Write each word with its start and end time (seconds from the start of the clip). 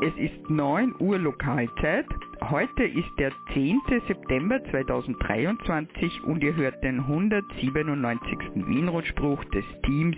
Es 0.00 0.14
ist 0.16 0.48
9 0.48 0.94
Uhr 1.00 1.18
Lokalzeit. 1.18 2.06
Heute 2.40 2.84
ist 2.84 3.10
der 3.18 3.32
10. 3.52 3.80
September 4.06 4.62
2023 4.70 6.22
und 6.22 6.40
ihr 6.44 6.54
hört 6.54 6.84
den 6.84 7.00
197. 7.00 8.38
Wienrundspruch 8.54 9.44
des 9.46 9.64
Teams 9.84 10.16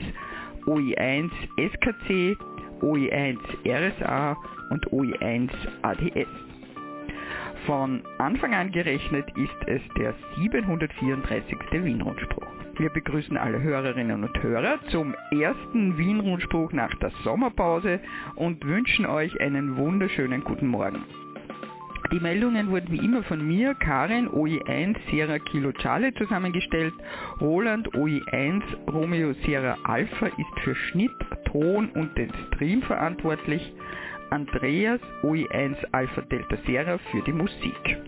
OI1 0.67 1.31
SKC, 1.57 2.37
OI1 2.83 3.39
RSA 3.67 4.37
und 4.69 4.87
OI1 4.91 5.51
ADS. 5.81 6.29
Von 7.65 8.03
Anfang 8.19 8.53
an 8.53 8.73
gerechnet 8.73 9.31
ist 9.39 9.67
es 9.67 9.81
der 9.97 10.15
734. 10.37 11.57
Wienrundspruch. 11.73 12.47
Wir 12.81 12.89
begrüßen 12.89 13.37
alle 13.37 13.61
Hörerinnen 13.61 14.25
und 14.25 14.43
Hörer 14.43 14.79
zum 14.89 15.15
ersten 15.33 15.99
Wien-Rundspruch 15.99 16.73
nach 16.73 16.95
der 16.95 17.11
Sommerpause 17.25 18.01
und 18.37 18.65
wünschen 18.65 19.05
euch 19.05 19.39
einen 19.39 19.77
wunderschönen 19.77 20.43
guten 20.43 20.67
Morgen. 20.67 21.05
Die 22.11 22.21
Meldungen 22.21 22.71
wurden 22.71 22.91
wie 22.91 23.05
immer 23.05 23.23
von 23.25 23.47
mir, 23.47 23.75
Karin, 23.75 24.31
OI1 24.31 24.97
Sierra 25.11 25.39
Kilo 25.41 25.73
Charlie 25.73 26.15
zusammengestellt. 26.15 26.95
Roland 27.43 27.87
OI1 27.93 28.63
Romeo 28.91 29.35
Sierra 29.45 29.77
Alpha 29.85 30.29
ist 30.29 30.61
für 30.65 30.75
Schnitt, 30.75 31.13
Ton 31.53 31.91
und 31.91 32.17
den 32.17 32.33
Stream 32.47 32.81
verantwortlich. 32.81 33.75
Andreas 34.31 35.01
OI1 35.23 35.77
Alpha 35.93 36.23
Delta 36.23 36.57
Sierra 36.65 36.97
für 37.11 37.21
die 37.27 37.35
Musik. 37.35 37.99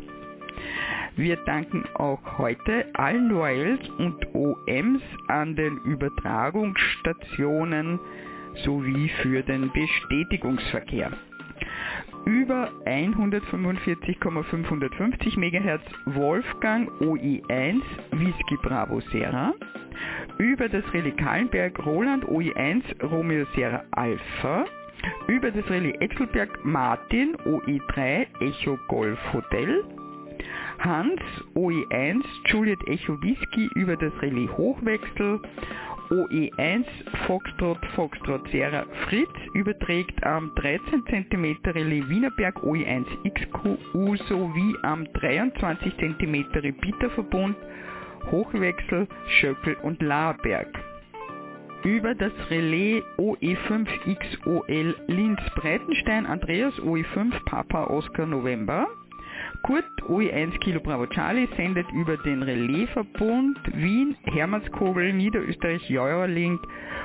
Wir 1.16 1.36
danken 1.44 1.84
auch 1.94 2.20
heute 2.38 2.86
allen 2.94 3.30
Royals 3.30 3.86
und 3.98 4.16
OMs 4.34 5.02
an 5.28 5.54
den 5.54 5.76
Übertragungsstationen 5.84 8.00
sowie 8.64 9.10
für 9.20 9.42
den 9.42 9.70
Bestätigungsverkehr. 9.72 11.12
Über 12.24 12.70
145,550 12.86 15.36
MHz 15.36 15.82
Wolfgang 16.06 16.88
OI1 17.00 17.82
Whisky 18.12 18.56
Bravo 18.62 19.00
Serra. 19.12 19.52
Über 20.38 20.70
das 20.70 20.82
Relais 20.94 21.14
Kahlenberg 21.16 21.84
Roland 21.84 22.24
OI1 22.24 23.04
Romeo 23.04 23.44
Serra 23.54 23.84
Alpha. 23.90 24.64
Über 25.26 25.50
das 25.50 25.68
Relais 25.68 25.92
Exelberg 26.00 26.64
Martin 26.64 27.36
OE3 27.44 28.26
Echo 28.40 28.78
Golf 28.88 29.18
Hotel 29.34 29.84
Hans 30.84 31.20
OE1 31.54 32.24
Juliet 32.46 32.80
Echo 32.88 33.16
Whisky 33.22 33.70
über 33.76 33.96
das 33.96 34.12
Relais 34.20 34.50
Hochwechsel. 34.56 35.40
OE1 36.10 36.84
Foxtrot 37.26 37.78
Foxtrot 37.94 38.48
Sierra 38.48 38.84
Fritz 39.04 39.30
überträgt 39.54 40.24
am 40.24 40.52
13 40.56 41.04
cm 41.06 41.56
Relais 41.66 42.08
Wienerberg. 42.08 42.56
OE1 42.64 43.04
XQU 43.32 44.16
sowie 44.28 44.74
am 44.82 45.04
23 45.12 45.96
cm 45.98 46.46
Repeaterverbund. 46.52 47.56
Hochwechsel 48.32 49.06
Schöckel 49.28 49.76
und 49.82 50.02
Laarberg. 50.02 50.68
Über 51.84 52.16
das 52.16 52.32
Relais 52.50 53.02
OE5XOL 53.18 54.94
Linz 55.06 55.40
Breitenstein 55.54 56.26
Andreas 56.26 56.74
OE5 56.80 57.44
Papa 57.44 57.84
Oscar 57.84 58.26
November 58.26 58.88
Kurt 59.72 60.02
OE1 60.06 60.58
Kilo 60.60 60.80
Bravo 60.80 61.06
Charlie 61.06 61.48
sendet 61.56 61.90
über 61.92 62.18
den 62.18 62.42
Relaisverbund 62.42 63.58
Wien, 63.72 64.14
Hermannskogel, 64.24 65.14
Niederösterreich, 65.14 65.88
Jäuerling 65.88 66.60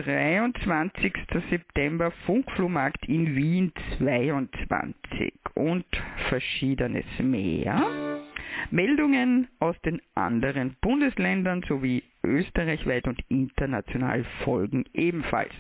23. 0.04 1.12
September 1.50 2.12
Funkflohmarkt 2.28 3.08
in 3.08 3.36
Wien 3.36 3.72
22 3.98 5.34
und 5.56 5.86
verschiedenes 6.30 7.06
mehr. 7.18 8.22
Meldungen 8.70 9.48
aus 9.60 9.76
den 9.82 10.00
anderen 10.14 10.76
Bundesländern 10.82 11.64
sowie 11.68 12.04
österreichweit 12.24 13.08
und 13.08 13.20
international 13.30 14.24
folgen 14.44 14.86
ebenfalls. 14.94 15.54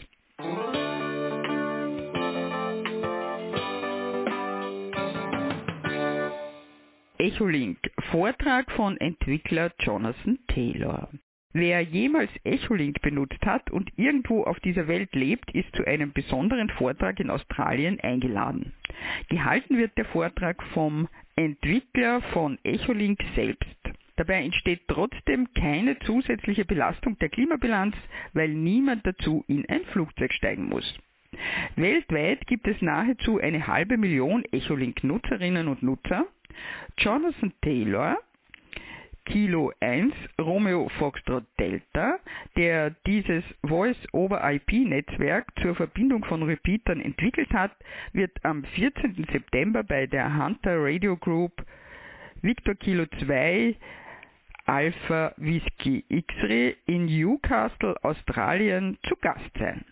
Echolink, 7.17 7.79
Vortrag 8.11 8.71
von 8.73 8.97
Entwickler 8.97 9.71
Jonathan 9.79 10.37
Taylor. 10.47 11.09
Wer 11.53 11.81
jemals 11.81 12.29
Echolink 12.43 13.01
benutzt 13.01 13.43
hat 13.45 13.71
und 13.71 13.91
irgendwo 13.97 14.43
auf 14.43 14.59
dieser 14.59 14.87
Welt 14.87 15.15
lebt, 15.15 15.49
ist 15.55 15.73
zu 15.75 15.85
einem 15.85 16.11
besonderen 16.11 16.69
Vortrag 16.69 17.19
in 17.19 17.29
Australien 17.29 17.99
eingeladen. 17.99 18.73
Gehalten 19.29 19.77
wird 19.77 19.97
der 19.97 20.05
Vortrag 20.05 20.61
vom 20.73 21.07
Entwickler 21.35 22.21
von 22.33 22.57
Echolink 22.63 23.23
selbst. 23.35 23.77
Dabei 24.17 24.43
entsteht 24.43 24.81
trotzdem 24.87 25.53
keine 25.53 25.97
zusätzliche 25.99 26.65
Belastung 26.65 27.17
der 27.19 27.29
Klimabilanz, 27.29 27.95
weil 28.33 28.49
niemand 28.49 29.05
dazu 29.05 29.45
in 29.47 29.67
ein 29.69 29.85
Flugzeug 29.85 30.33
steigen 30.33 30.67
muss. 30.67 30.97
Weltweit 31.75 32.47
gibt 32.47 32.67
es 32.67 32.81
nahezu 32.81 33.39
eine 33.39 33.67
halbe 33.67 33.97
Million 33.97 34.43
Echolink-Nutzerinnen 34.51 35.67
und 35.67 35.83
Nutzer. 35.83 36.25
Jonathan 36.97 37.53
Taylor, 37.61 38.17
Kilo 39.27 39.73
1 39.81 40.13
Romeo 40.39 40.87
Foxtrot 40.97 41.43
Delta, 41.59 42.17
der 42.55 42.91
dieses 43.05 43.43
Voice-over-IP-Netzwerk 43.61 45.47
zur 45.61 45.75
Verbindung 45.75 46.23
von 46.23 46.43
Repeatern 46.43 47.01
entwickelt 47.01 47.51
hat, 47.51 47.75
wird 48.13 48.31
am 48.43 48.63
14. 48.63 49.27
September 49.29 49.83
bei 49.83 50.07
der 50.07 50.33
Hunter 50.33 50.77
Radio 50.77 51.17
Group 51.17 51.51
Victor 52.41 52.75
Kilo 52.75 53.05
2 53.25 53.75
Alpha 54.65 55.33
Whisky 55.35 56.05
X-Ray 56.07 56.77
in 56.85 57.07
Newcastle, 57.07 57.95
Australien 58.03 58.97
zu 59.09 59.15
Gast 59.17 59.51
sein. 59.59 59.83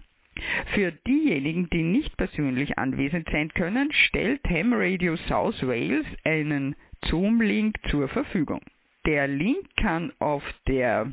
Für 0.74 0.94
diejenigen, 0.94 1.70
die 1.70 1.84
nicht 1.84 2.16
persönlich 2.16 2.78
anwesend 2.78 3.28
sein 3.30 3.50
können, 3.50 3.92
stellt 3.92 4.46
Ham 4.50 4.72
Radio 4.74 5.18
South 5.28 5.62
Wales 5.68 6.06
einen 6.24 6.78
Zoom-Link 7.04 7.76
zur 7.90 8.08
Verfügung. 8.08 8.62
Der 9.06 9.28
Link 9.28 9.76
kann 9.78 10.12
auf 10.20 10.44
der 10.68 11.12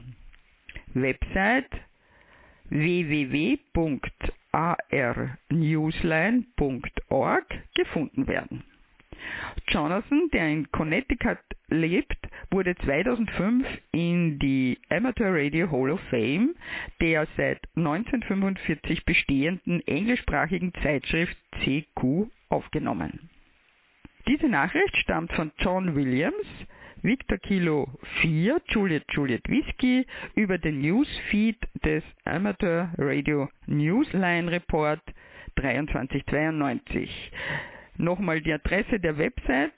Website 0.94 1.70
www.hunter 2.70 4.32
arnewsline.org 4.52 7.46
gefunden 7.74 8.26
werden. 8.26 8.64
Jonathan, 9.68 10.28
der 10.32 10.48
in 10.48 10.70
Connecticut 10.72 11.38
lebt, 11.68 12.16
wurde 12.50 12.74
2005 12.74 13.66
in 13.92 14.38
die 14.38 14.78
Amateur 14.90 15.32
Radio 15.32 15.70
Hall 15.70 15.90
of 15.90 16.00
Fame 16.10 16.54
der 17.00 17.26
seit 17.36 17.60
1945 17.76 19.04
bestehenden 19.04 19.86
englischsprachigen 19.86 20.72
Zeitschrift 20.82 21.36
CQ 21.62 22.28
aufgenommen. 22.48 23.30
Diese 24.26 24.48
Nachricht 24.48 24.96
stammt 24.98 25.32
von 25.32 25.52
John 25.58 25.94
Williams, 25.94 26.46
Victor 27.02 27.38
Kilo 27.38 27.88
4, 28.20 28.60
Juliet 28.68 29.04
Juliet 29.10 29.48
Whiskey 29.48 30.06
über 30.36 30.58
den 30.58 30.80
Newsfeed 30.80 31.56
des 31.84 32.04
Amateur 32.24 32.90
Radio 32.96 33.48
Newsline 33.66 34.48
Report 34.50 35.00
2392. 35.56 37.32
Nochmal 37.96 38.40
die 38.40 38.52
Adresse 38.52 39.00
der 39.00 39.18
Website 39.18 39.74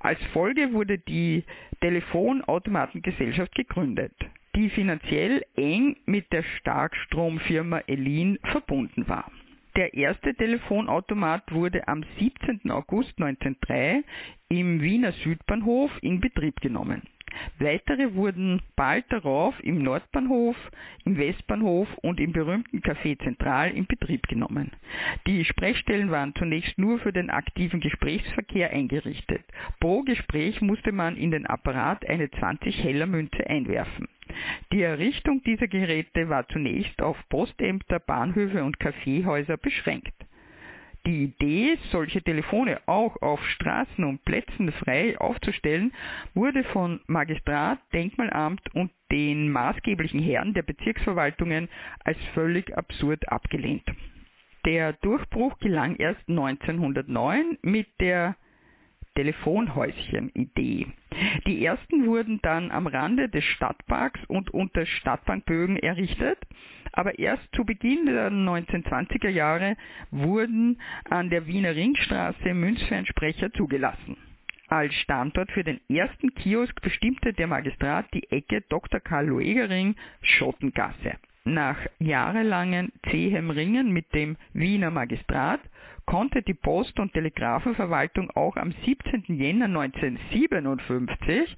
Als 0.00 0.18
Folge 0.32 0.72
wurde 0.72 0.98
die 0.98 1.44
Telefonautomatengesellschaft 1.80 3.54
gegründet, 3.54 4.12
die 4.54 4.70
finanziell 4.70 5.44
eng 5.56 5.96
mit 6.06 6.32
der 6.32 6.42
Starkstromfirma 6.42 7.80
Elin 7.86 8.38
verbunden 8.44 9.08
war. 9.08 9.30
Der 9.78 9.94
erste 9.94 10.34
Telefonautomat 10.34 11.52
wurde 11.52 11.86
am 11.86 12.04
17. 12.18 12.68
August 12.68 13.12
1903 13.16 14.02
im 14.48 14.82
Wiener 14.82 15.12
Südbahnhof 15.12 15.92
in 16.02 16.20
Betrieb 16.20 16.60
genommen. 16.60 17.02
Weitere 17.60 18.14
wurden 18.14 18.60
bald 18.74 19.04
darauf 19.10 19.54
im 19.62 19.84
Nordbahnhof, 19.84 20.56
im 21.04 21.16
Westbahnhof 21.16 21.86
und 22.02 22.18
im 22.18 22.32
berühmten 22.32 22.80
Café 22.80 23.16
Zentral 23.22 23.70
in 23.70 23.86
Betrieb 23.86 24.26
genommen. 24.26 24.72
Die 25.28 25.44
Sprechstellen 25.44 26.10
waren 26.10 26.34
zunächst 26.34 26.76
nur 26.76 26.98
für 26.98 27.12
den 27.12 27.30
aktiven 27.30 27.78
Gesprächsverkehr 27.78 28.70
eingerichtet. 28.70 29.44
Pro 29.78 30.02
Gespräch 30.02 30.60
musste 30.60 30.90
man 30.90 31.16
in 31.16 31.30
den 31.30 31.46
Apparat 31.46 32.04
eine 32.04 32.28
20 32.28 32.82
Heller 32.82 33.06
Münze 33.06 33.46
einwerfen. 33.46 34.08
Die 34.72 34.82
Errichtung 34.82 35.42
dieser 35.44 35.66
Geräte 35.66 36.28
war 36.28 36.46
zunächst 36.48 37.00
auf 37.00 37.16
Postämter, 37.30 37.98
Bahnhöfe 38.00 38.62
und 38.64 38.78
Kaffeehäuser 38.78 39.56
beschränkt. 39.56 40.12
Die 41.06 41.24
Idee, 41.24 41.78
solche 41.90 42.20
Telefone 42.22 42.80
auch 42.84 43.16
auf 43.22 43.42
Straßen 43.46 44.04
und 44.04 44.22
Plätzen 44.26 44.70
frei 44.72 45.18
aufzustellen, 45.18 45.92
wurde 46.34 46.64
von 46.64 47.00
Magistrat, 47.06 47.78
Denkmalamt 47.94 48.74
und 48.74 48.90
den 49.10 49.50
maßgeblichen 49.50 50.20
Herren 50.20 50.52
der 50.52 50.64
Bezirksverwaltungen 50.64 51.70
als 52.04 52.18
völlig 52.34 52.76
absurd 52.76 53.26
abgelehnt. 53.30 53.84
Der 54.66 54.92
Durchbruch 54.94 55.58
gelang 55.60 55.96
erst 55.96 56.28
1909 56.28 57.56
mit 57.62 57.86
der 58.00 58.36
Telefonhäuschen-Idee. 59.18 60.86
Die 61.44 61.64
ersten 61.64 62.06
wurden 62.06 62.38
dann 62.40 62.70
am 62.70 62.86
Rande 62.86 63.28
des 63.28 63.42
Stadtparks 63.42 64.20
und 64.28 64.54
unter 64.54 64.86
Stadtbankbögen 64.86 65.76
errichtet, 65.76 66.38
aber 66.92 67.18
erst 67.18 67.42
zu 67.52 67.64
Beginn 67.64 68.06
der 68.06 68.30
1920er 68.30 69.28
Jahre 69.28 69.76
wurden 70.12 70.80
an 71.10 71.30
der 71.30 71.48
Wiener 71.48 71.74
Ringstraße 71.74 72.54
Münzfernsprecher 72.54 73.52
zugelassen. 73.54 74.16
Als 74.68 74.94
Standort 74.94 75.50
für 75.50 75.64
den 75.64 75.80
ersten 75.88 76.32
Kiosk 76.34 76.80
bestimmte 76.80 77.32
der 77.32 77.48
Magistrat 77.48 78.06
die 78.14 78.30
Ecke 78.30 78.60
Dr. 78.68 79.00
Karl 79.00 79.26
Luegering 79.26 79.96
Schottengasse. 80.22 81.16
Nach 81.42 81.78
jahrelangen 81.98 82.92
zähem 83.10 83.50
Ringen 83.50 83.92
mit 83.92 84.14
dem 84.14 84.36
Wiener 84.52 84.92
Magistrat 84.92 85.60
konnte 86.08 86.40
die 86.40 86.54
Post- 86.54 86.98
und 87.00 87.12
Telegrafenverwaltung 87.12 88.30
auch 88.30 88.56
am 88.56 88.72
17. 88.86 89.24
Jänner 89.26 89.66
1957 89.66 91.54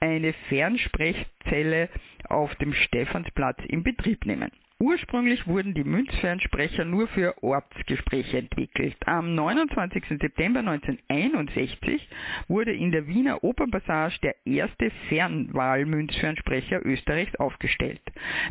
eine 0.00 0.34
Fernsprechzelle 0.50 1.88
auf 2.28 2.54
dem 2.56 2.74
Stephansplatz 2.74 3.58
in 3.66 3.82
Betrieb 3.82 4.26
nehmen. 4.26 4.50
Ursprünglich 4.78 5.46
wurden 5.46 5.72
die 5.72 5.84
Münzfernsprecher 5.84 6.84
nur 6.84 7.08
für 7.08 7.42
Ortsgespräche 7.42 8.36
entwickelt. 8.36 8.94
Am 9.06 9.34
29. 9.34 10.04
September 10.20 10.60
1961 10.60 12.06
wurde 12.48 12.74
in 12.74 12.92
der 12.92 13.06
Wiener 13.06 13.42
Opernpassage 13.42 14.18
der 14.22 14.34
erste 14.44 14.90
Fernwahl-Münzfernsprecher 15.08 16.84
Österreichs 16.84 17.34
aufgestellt, 17.36 18.02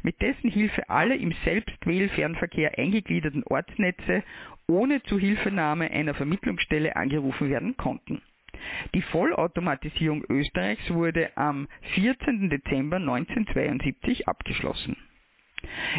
mit 0.02 0.20
dessen 0.20 0.50
Hilfe 0.50 0.90
alle 0.90 1.16
im 1.16 1.32
Selbstwählfernverkehr 1.44 2.80
eingegliederten 2.80 3.44
Ortsnetze 3.44 4.24
ohne 4.68 5.02
Zuhilfenahme 5.04 5.92
einer 5.92 6.14
Vermittlungsstelle 6.14 6.96
angerufen 6.96 7.50
werden 7.50 7.78
konnten. 7.78 8.22
Die 8.94 9.02
Vollautomatisierung 9.02 10.24
Österreichs 10.30 10.90
wurde 10.90 11.36
am 11.38 11.68
14. 11.96 12.50
Dezember 12.50 12.98
1972 12.98 14.28
abgeschlossen. 14.28 14.98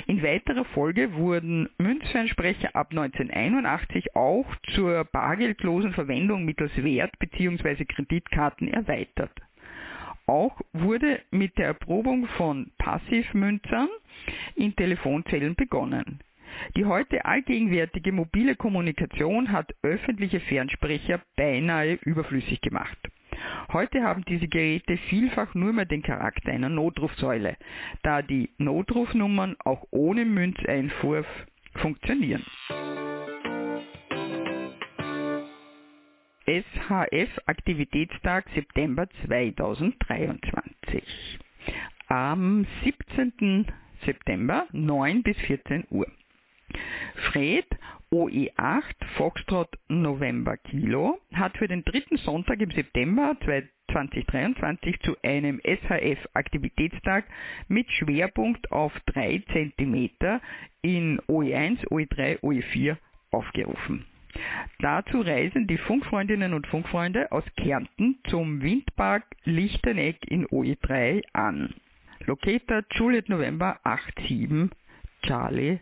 In 0.06 0.22
weiterer 0.22 0.64
Folge 0.66 1.14
wurden 1.14 1.68
Münzfernsprecher 1.78 2.74
ab 2.76 2.90
1981 2.90 4.14
auch 4.14 4.46
zur 4.74 5.04
bargeldlosen 5.04 5.92
Verwendung 5.92 6.44
mittels 6.44 6.76
Wert- 6.76 7.18
bzw. 7.18 7.84
Kreditkarten 7.84 8.68
erweitert. 8.68 9.32
Auch 10.26 10.60
wurde 10.72 11.20
mit 11.30 11.56
der 11.58 11.66
Erprobung 11.66 12.26
von 12.36 12.70
Passivmünzern 12.78 13.88
in 14.56 14.74
Telefonzellen 14.74 15.54
begonnen. 15.54 16.20
Die 16.76 16.84
heute 16.84 17.24
allgegenwärtige 17.24 18.12
mobile 18.12 18.56
Kommunikation 18.56 19.52
hat 19.52 19.74
öffentliche 19.82 20.40
Fernsprecher 20.40 21.20
beinahe 21.36 21.94
überflüssig 22.02 22.60
gemacht. 22.60 22.98
Heute 23.72 24.02
haben 24.02 24.24
diese 24.24 24.48
Geräte 24.48 24.96
vielfach 25.08 25.54
nur 25.54 25.72
mehr 25.72 25.84
den 25.84 26.02
Charakter 26.02 26.52
einer 26.52 26.68
Notrufsäule, 26.68 27.56
da 28.02 28.22
die 28.22 28.50
Notrufnummern 28.58 29.56
auch 29.58 29.84
ohne 29.90 30.24
Münzeinwurf 30.24 31.26
funktionieren. 31.74 32.44
SHF 36.46 37.40
Aktivitätstag 37.46 38.46
September 38.54 39.08
2023. 39.26 41.38
Am 42.06 42.64
17. 42.84 43.66
September 44.04 44.68
9 44.70 45.24
bis 45.24 45.36
14 45.38 45.86
Uhr. 45.90 46.06
Fred 47.32 47.66
OE8 48.12 48.94
Foxtrot 49.16 49.68
November 49.88 50.56
Kilo 50.56 51.18
hat 51.32 51.56
für 51.56 51.68
den 51.68 51.84
dritten 51.84 52.16
Sonntag 52.18 52.60
im 52.60 52.70
September 52.70 53.36
2023 53.88 55.00
zu 55.00 55.16
einem 55.22 55.60
SHF 55.64 56.28
Aktivitätstag 56.34 57.24
mit 57.68 57.90
Schwerpunkt 57.90 58.70
auf 58.70 58.92
3 59.06 59.42
cm 59.52 60.10
in 60.82 61.20
OE1, 61.28 61.86
OE3, 61.88 62.40
OE4 62.40 62.96
aufgerufen. 63.30 64.06
Dazu 64.78 65.20
reisen 65.20 65.66
die 65.66 65.78
Funkfreundinnen 65.78 66.52
und 66.54 66.66
Funkfreunde 66.66 67.32
aus 67.32 67.44
Kärnten 67.56 68.18
zum 68.28 68.62
Windpark 68.62 69.24
Lichteneck 69.44 70.18
in 70.30 70.46
OE3 70.46 71.22
an. 71.32 71.74
Locator 72.20 72.82
Juliet 72.92 73.28
November 73.28 73.80
87 73.84 74.70
Charlie 75.22 75.80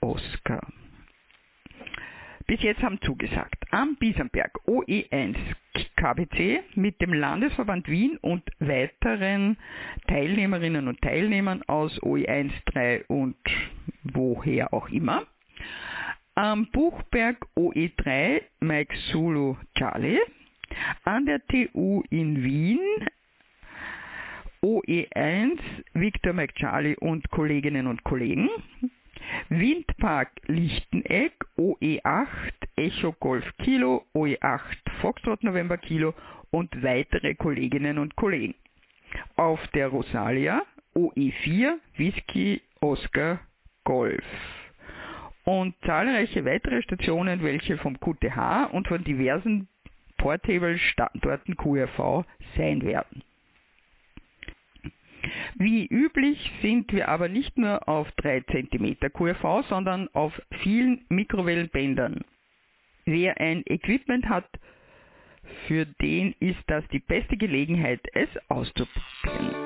Oscar. 0.00 0.66
Bis 2.46 2.62
jetzt 2.62 2.82
haben 2.82 3.00
zugesagt 3.02 3.64
am 3.72 3.96
Biesenberg 3.96 4.58
OE1 4.66 5.36
KBC 5.96 6.62
mit 6.76 7.00
dem 7.00 7.12
Landesverband 7.12 7.88
Wien 7.88 8.16
und 8.22 8.42
weiteren 8.58 9.58
Teilnehmerinnen 10.06 10.88
und 10.88 11.00
Teilnehmern 11.02 11.62
aus 11.64 12.00
OE1, 12.02 12.50
3 12.66 13.04
und 13.08 13.36
woher 14.04 14.72
auch 14.72 14.88
immer. 14.88 15.26
Am 16.34 16.70
Buchberg 16.70 17.36
OE3 17.56 18.42
Mike 18.60 18.96
Zulu 19.10 19.56
Charlie. 19.76 20.20
An 21.04 21.26
der 21.26 21.44
TU 21.46 22.02
in 22.10 22.42
Wien 22.42 22.80
OE1 24.62 25.58
Victor 25.94 26.32
Mike 26.32 26.54
Charlie 26.54 26.96
und 26.96 27.28
Kolleginnen 27.30 27.86
und 27.86 28.04
Kollegen. 28.04 28.48
Windpark 29.48 30.30
Lichteneck 30.46 31.32
OE8 31.56 32.26
Echo 32.76 33.12
Golf 33.12 33.44
Kilo, 33.58 34.04
OE8 34.14 34.60
Foxtrot 35.00 35.42
November 35.42 35.78
Kilo 35.78 36.14
und 36.50 36.82
weitere 36.82 37.34
Kolleginnen 37.34 37.98
und 37.98 38.16
Kollegen. 38.16 38.54
Auf 39.36 39.60
der 39.68 39.88
Rosalia 39.88 40.62
OE4 40.94 41.74
Whisky 41.96 42.60
Oscar 42.80 43.40
Golf. 43.84 44.24
Und 45.44 45.74
zahlreiche 45.86 46.44
weitere 46.44 46.82
Stationen, 46.82 47.42
welche 47.42 47.78
vom 47.78 47.98
QTH 47.98 48.66
und 48.72 48.86
von 48.86 49.02
diversen 49.02 49.68
Portable-Standorten 50.18 51.56
QRV 51.56 52.24
sein 52.56 52.82
werden. 52.82 53.22
Wie 55.60 55.86
üblich 55.86 56.52
sind 56.62 56.92
wir 56.92 57.08
aber 57.08 57.28
nicht 57.28 57.58
nur 57.58 57.88
auf 57.88 58.08
3 58.12 58.42
cm 58.42 58.96
QRV, 59.12 59.66
sondern 59.68 60.08
auf 60.14 60.32
vielen 60.62 61.04
Mikrowellenbändern. 61.08 62.20
Wer 63.04 63.40
ein 63.40 63.64
Equipment 63.66 64.28
hat, 64.28 64.48
für 65.66 65.84
den 65.84 66.32
ist 66.38 66.62
das 66.68 66.86
die 66.92 67.00
beste 67.00 67.36
Gelegenheit, 67.36 68.00
es 68.14 68.28
auszuprobieren. 68.48 69.56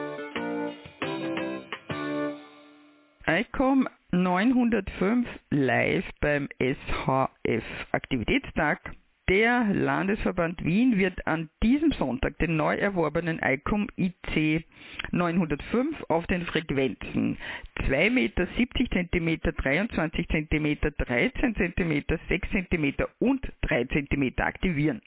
ICOM 3.27 3.87
905 4.13 5.29
live 5.51 6.05
beim 6.21 6.49
SHF 6.59 7.65
Aktivitätstag 7.93 8.95
der 9.29 9.65
Landesverband 9.73 10.65
Wien 10.65 10.99
wird 10.99 11.27
an 11.27 11.49
diesem 11.63 11.93
Sonntag 11.93 12.39
den 12.39 12.57
neu 12.57 12.75
erworbenen 12.75 13.41
ICOM 13.43 13.89
IC 13.97 14.65
905 15.13 16.03
auf 16.09 16.27
den 16.27 16.45
Frequenzen 16.45 17.39
2 17.87 18.11
Meter, 18.11 18.47
70 18.57 18.91
cm, 18.91 19.41
23 19.57 20.29
cm, 20.29 20.77
13 20.99 21.55
cm, 21.55 22.05
6 22.29 22.49
cm 22.51 22.95
und 23.21 23.53
3 23.63 23.85
cm 23.85 24.33
aktivieren. 24.39 25.01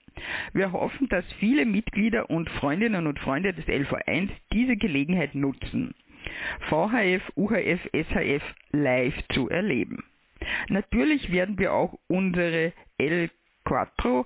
Wir 0.53 0.71
hoffen, 0.71 1.09
dass 1.09 1.25
viele 1.39 1.65
Mitglieder 1.65 2.29
und 2.29 2.49
Freundinnen 2.49 3.07
und 3.07 3.19
Freunde 3.19 3.53
des 3.53 3.65
LV1 3.65 4.29
diese 4.53 4.77
Gelegenheit 4.77 5.35
nutzen, 5.35 5.93
VHF, 6.69 7.21
UHF, 7.35 7.81
SHF 7.93 8.43
live 8.71 9.15
zu 9.33 9.49
erleben. 9.49 10.03
Natürlich 10.69 11.31
werden 11.31 11.59
wir 11.59 11.73
auch 11.73 11.97
unsere 12.07 12.73
L 12.97 13.29
Quattro 13.65 14.25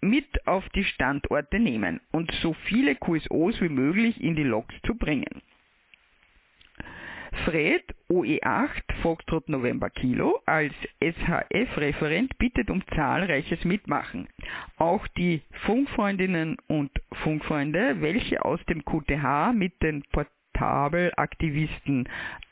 mit 0.00 0.46
auf 0.46 0.68
die 0.70 0.84
Standorte 0.84 1.58
nehmen 1.60 2.00
und 2.10 2.32
so 2.42 2.54
viele 2.64 2.96
QSOs 2.96 3.60
wie 3.60 3.68
möglich 3.68 4.20
in 4.22 4.34
die 4.34 4.42
Loks 4.42 4.74
zu 4.84 4.94
bringen. 4.94 5.42
Fred 7.44 7.82
OE8 8.10 8.82
Foxtrot 9.00 9.48
November 9.48 9.88
Kilo 9.90 10.40
als 10.44 10.74
SHF-Referent 11.00 12.36
bittet 12.38 12.70
um 12.70 12.86
zahlreiches 12.94 13.64
Mitmachen. 13.64 14.28
Auch 14.76 15.06
die 15.08 15.40
Funkfreundinnen 15.64 16.58
und 16.68 16.90
Funkfreunde, 17.22 18.00
welche 18.00 18.44
aus 18.44 18.60
dem 18.66 18.84
QTH 18.84 19.52
mit 19.54 19.82
den 19.82 20.04
Portabelaktivisten 20.12 22.08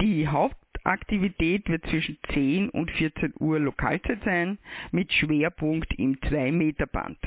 Die 0.00 0.28
Hauptaktivität 0.84 1.68
wird 1.68 1.84
zwischen 1.86 2.18
10 2.32 2.70
und 2.70 2.90
14 2.92 3.34
Uhr 3.38 3.58
Lokalzeit 3.58 4.20
sein, 4.24 4.58
mit 4.92 5.12
Schwerpunkt 5.12 5.92
im 5.98 6.16
2-Meter-Band. 6.16 7.18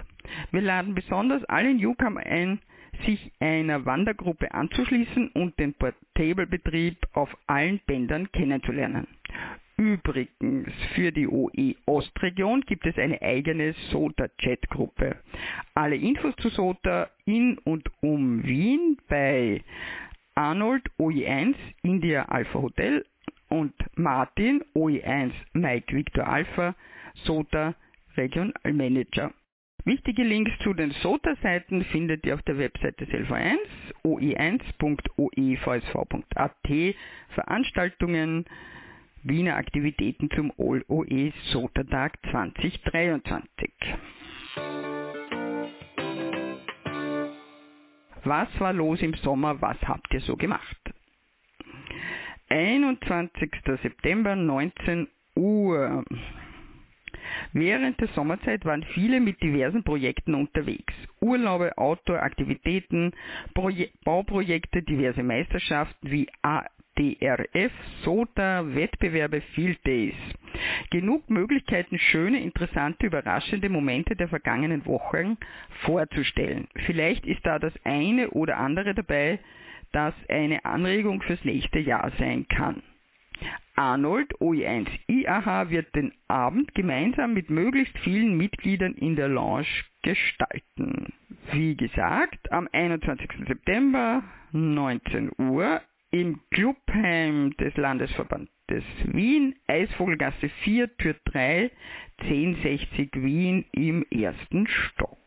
Wir 0.52 0.62
laden 0.62 0.96
besonders 0.96 1.44
alle 1.46 1.74
Newcomer 1.74 2.22
ein, 2.22 2.60
sich 3.06 3.32
einer 3.40 3.86
Wandergruppe 3.86 4.54
anzuschließen 4.54 5.30
und 5.30 5.58
den 5.60 5.74
Portable-Betrieb 5.74 6.98
auf 7.14 7.36
allen 7.48 7.80
Bändern 7.86 8.32
kennenzulernen. 8.32 9.08
Übrigens, 9.78 10.72
für 10.94 11.12
die 11.12 11.28
OE 11.28 11.76
Ostregion 11.86 12.62
gibt 12.62 12.86
es 12.86 12.98
eine 12.98 13.22
eigene 13.22 13.74
SOTA-Chat-Gruppe. 13.92 15.18
Alle 15.74 15.96
Infos 15.96 16.36
zu 16.38 16.50
SOTA 16.50 17.10
in 17.26 17.58
und 17.60 17.90
um 18.02 18.44
Wien 18.44 18.98
bei 19.10 19.62
Arnold 20.36 20.84
OE1 21.00 21.56
India 21.82 22.26
Alpha 22.26 22.62
Hotel 22.62 23.06
und 23.54 23.74
Martin 23.96 24.62
OE1 24.74 25.32
Mike 25.54 25.96
Victor 25.96 26.28
Alpha 26.28 26.76
SOTA 27.26 27.76
Regional 28.18 28.74
Manager. 28.74 29.32
Wichtige 29.86 30.24
Links 30.24 30.52
zu 30.64 30.74
den 30.74 30.90
SOTA-Seiten 30.90 31.84
findet 31.86 32.26
ihr 32.26 32.34
auf 32.34 32.42
der 32.42 32.58
Webseite 32.58 33.06
des 33.06 33.14
LV1 33.14 33.58
oe1.oevsv.at 34.04 36.96
Veranstaltungen 37.30 38.46
Wiener 39.22 39.56
Aktivitäten 39.56 40.32
zum 40.32 40.52
OE 40.58 41.32
SOTA 41.52 41.84
Tag 41.84 42.18
2023. 42.32 43.72
Was 48.24 48.48
war 48.60 48.74
los 48.74 49.00
im 49.04 49.14
Sommer? 49.14 49.62
Was 49.62 49.80
habt 49.84 50.12
ihr 50.12 50.22
so 50.22 50.36
gemacht? 50.38 50.92
21. 52.54 53.50
September 53.82 54.36
19 54.36 55.08
Uhr. 55.36 56.06
Während 57.52 58.00
der 58.00 58.10
Sommerzeit 58.10 58.64
waren 58.64 58.84
viele 58.94 59.20
mit 59.20 59.42
diversen 59.42 59.84
Projekten 59.84 60.36
unterwegs. 60.36 60.94
Urlaube, 61.20 61.76
Outdoor-Aktivitäten, 61.80 63.12
Bauprojekte, 64.06 64.84
diverse 64.84 65.24
Meisterschaften 65.24 66.12
wie 66.12 66.28
ADRF, 66.44 67.72
SOTA, 68.04 68.76
Wettbewerbe, 68.76 69.42
Field 69.56 69.84
Days. 69.88 70.14
Genug 70.92 71.28
Möglichkeiten, 71.32 71.98
schöne, 71.98 72.40
interessante, 72.40 73.08
überraschende 73.08 73.70
Momente 73.70 74.16
der 74.16 74.28
vergangenen 74.28 74.86
Wochen 74.86 75.38
vorzustellen. 75.86 76.68
Vielleicht 76.86 77.26
ist 77.26 77.44
da 77.48 77.58
das 77.58 77.74
eine 77.84 78.30
oder 78.30 78.58
andere 78.58 78.94
dabei, 78.94 79.40
das 79.94 80.14
eine 80.28 80.66
Anregung 80.66 81.22
fürs 81.22 81.44
nächste 81.46 81.80
Jahr 81.80 82.12
sein 82.20 82.48
kann. 82.48 82.84
Arnold 83.76 84.34
OE1 84.40 84.88
IAH 85.08 85.70
wird 85.70 85.96
den 85.96 86.14
Abend 86.28 86.74
gemeinsam 86.76 87.34
mit 87.34 87.50
möglichst 87.50 87.98
vielen 88.00 88.38
Mitgliedern 88.38 88.94
in 88.94 89.16
der 89.16 89.30
Lounge 89.30 89.66
gestalten. 90.04 91.14
Wie 91.52 91.76
gesagt, 91.76 92.52
am 92.52 92.70
21. 92.72 93.30
September 93.48 94.24
19 94.52 95.32
Uhr 95.40 95.82
im 96.12 96.40
Clubheim 96.52 97.56
des 97.58 97.76
Landesverbandes 97.76 98.50
Wien, 99.06 99.56
Eisvogelgasse 99.68 100.50
4, 100.64 100.96
Tür 100.98 101.16
3, 101.26 101.72
1060 102.20 103.10
Wien 103.16 103.66
im 103.72 104.06
ersten 104.12 104.68
Stock. 104.68 105.18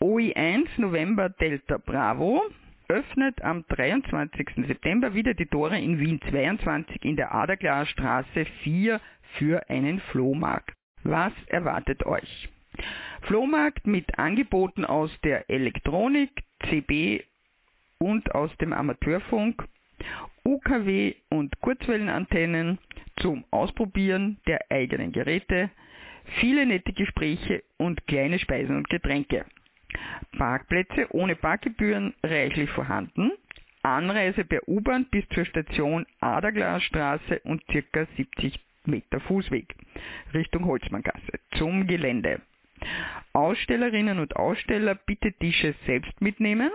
OI1 0.00 0.66
November 0.78 1.28
Delta 1.28 1.78
Bravo 1.78 2.42
öffnet 2.88 3.40
am 3.42 3.64
23. 3.68 4.66
September 4.66 5.14
wieder 5.14 5.34
die 5.34 5.46
Tore 5.46 5.78
in 5.78 6.00
Wien 6.00 6.20
22 6.28 7.04
in 7.04 7.14
der 7.14 7.32
Aderglasstraße 7.32 8.46
4 8.64 9.00
für 9.38 9.70
einen 9.70 10.00
Flohmarkt. 10.10 10.74
Was 11.04 11.32
erwartet 11.46 12.04
euch? 12.04 12.48
Flohmarkt 13.22 13.86
mit 13.86 14.18
Angeboten 14.18 14.84
aus 14.84 15.16
der 15.20 15.48
Elektronik, 15.48 16.42
CB 16.68 17.22
und 17.98 18.34
aus 18.34 18.54
dem 18.58 18.72
Amateurfunk, 18.72 19.64
UKW 20.44 21.14
und 21.30 21.60
Kurzwellenantennen 21.60 22.78
zum 23.16 23.44
Ausprobieren 23.50 24.38
der 24.46 24.60
eigenen 24.70 25.12
Geräte, 25.12 25.70
viele 26.40 26.66
nette 26.66 26.92
Gespräche 26.92 27.62
und 27.78 28.06
kleine 28.06 28.38
Speisen 28.38 28.76
und 28.76 28.88
Getränke. 28.88 29.46
Parkplätze 30.36 31.06
ohne 31.10 31.36
Parkgebühren 31.36 32.14
reichlich 32.22 32.70
vorhanden. 32.70 33.32
Anreise 33.82 34.44
per 34.44 34.68
U-Bahn 34.68 35.06
bis 35.10 35.26
zur 35.28 35.44
Station 35.44 36.06
Aderglasstraße 36.20 37.40
und 37.44 37.64
ca. 37.66 38.06
70 38.16 38.60
Meter 38.84 39.20
Fußweg 39.20 39.74
Richtung 40.34 40.64
Holzmanngasse 40.66 41.40
zum 41.56 41.86
Gelände. 41.86 42.40
Ausstellerinnen 43.32 44.18
und 44.18 44.36
Aussteller 44.36 44.94
bitte 44.94 45.32
Tische 45.32 45.74
selbst 45.86 46.20
mitnehmen. 46.20 46.70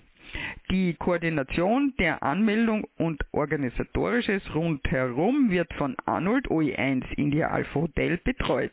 Die 0.70 0.94
Koordination 0.94 1.92
der 1.98 2.22
Anmeldung 2.22 2.86
und 2.98 3.24
organisatorisches 3.32 4.42
rundherum 4.54 5.50
wird 5.50 5.72
von 5.74 5.96
Arnold 6.04 6.48
OE1 6.48 7.04
India 7.16 7.48
Alpha 7.48 7.80
Hotel 7.80 8.18
betreut. 8.18 8.72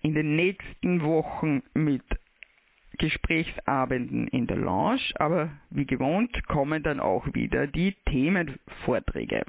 in 0.03 0.13
den 0.13 0.35
nächsten 0.35 1.01
Wochen 1.01 1.63
mit 1.73 2.03
Gesprächsabenden 2.97 4.27
in 4.27 4.47
der 4.47 4.57
Lounge, 4.57 5.01
aber 5.15 5.49
wie 5.69 5.85
gewohnt 5.85 6.47
kommen 6.47 6.83
dann 6.83 6.99
auch 6.99 7.25
wieder 7.33 7.67
die 7.67 7.95
Themenvorträge. 8.05 9.43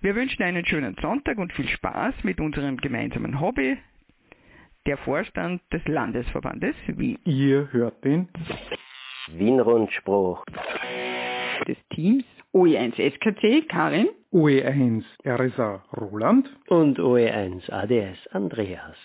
Wir 0.00 0.14
wünschen 0.14 0.42
einen 0.42 0.64
schönen 0.64 0.96
Sonntag 1.00 1.38
und 1.38 1.52
viel 1.52 1.68
Spaß 1.68 2.14
mit 2.22 2.40
unserem 2.40 2.76
gemeinsamen 2.76 3.40
Hobby, 3.40 3.76
der 4.86 4.96
Vorstand 4.98 5.60
des 5.72 5.86
Landesverbandes 5.86 6.74
Wien. 6.86 7.18
Ihr 7.24 7.68
hört 7.72 8.04
den 8.04 8.28
Wien-Rundspruch 9.28 10.44
des 11.66 11.76
Teams 11.90 12.24
OE1 12.52 12.96
SKC 12.96 13.68
Karin, 13.68 14.08
OE1 14.32 15.04
RSA 15.24 15.84
Roland 15.96 16.48
und 16.68 16.98
OE1 16.98 17.70
ADS 17.70 18.26
Andreas. 18.32 18.96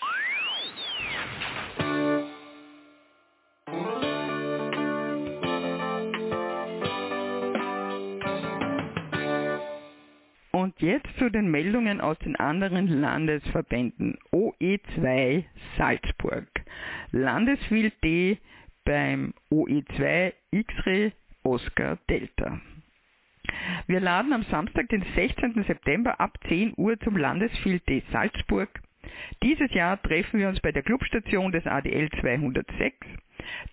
Jetzt 10.78 11.08
zu 11.18 11.30
den 11.30 11.50
Meldungen 11.50 12.02
aus 12.02 12.20
den 12.20 12.36
anderen 12.36 12.88
Landesverbänden. 13.00 14.18
OE2 14.34 15.46
Salzburg. 15.78 16.48
Landeswild 17.12 17.94
D 18.04 18.38
beim 18.84 19.34
OE2 19.50 20.34
X-Ray 20.52 21.14
Oscar 21.44 21.98
Delta. 22.10 22.60
Wir 23.88 24.02
laden 24.02 24.34
am 24.34 24.44
Samstag, 24.44 24.90
den 24.90 25.06
16. 25.16 25.64
September 25.64 26.20
ab 26.20 26.38
10 26.50 26.74
Uhr 26.76 27.00
zum 27.00 27.16
Landesfield 27.16 27.88
D 27.88 28.04
Salzburg. 28.12 28.68
Dieses 29.44 29.72
Jahr 29.74 30.02
treffen 30.02 30.42
wir 30.42 30.50
uns 30.50 30.60
bei 30.60 30.74
der 30.74 30.84
Clubstation 30.84 31.54
des 31.54 31.66
ADL 31.66 32.10
206, 32.20 32.98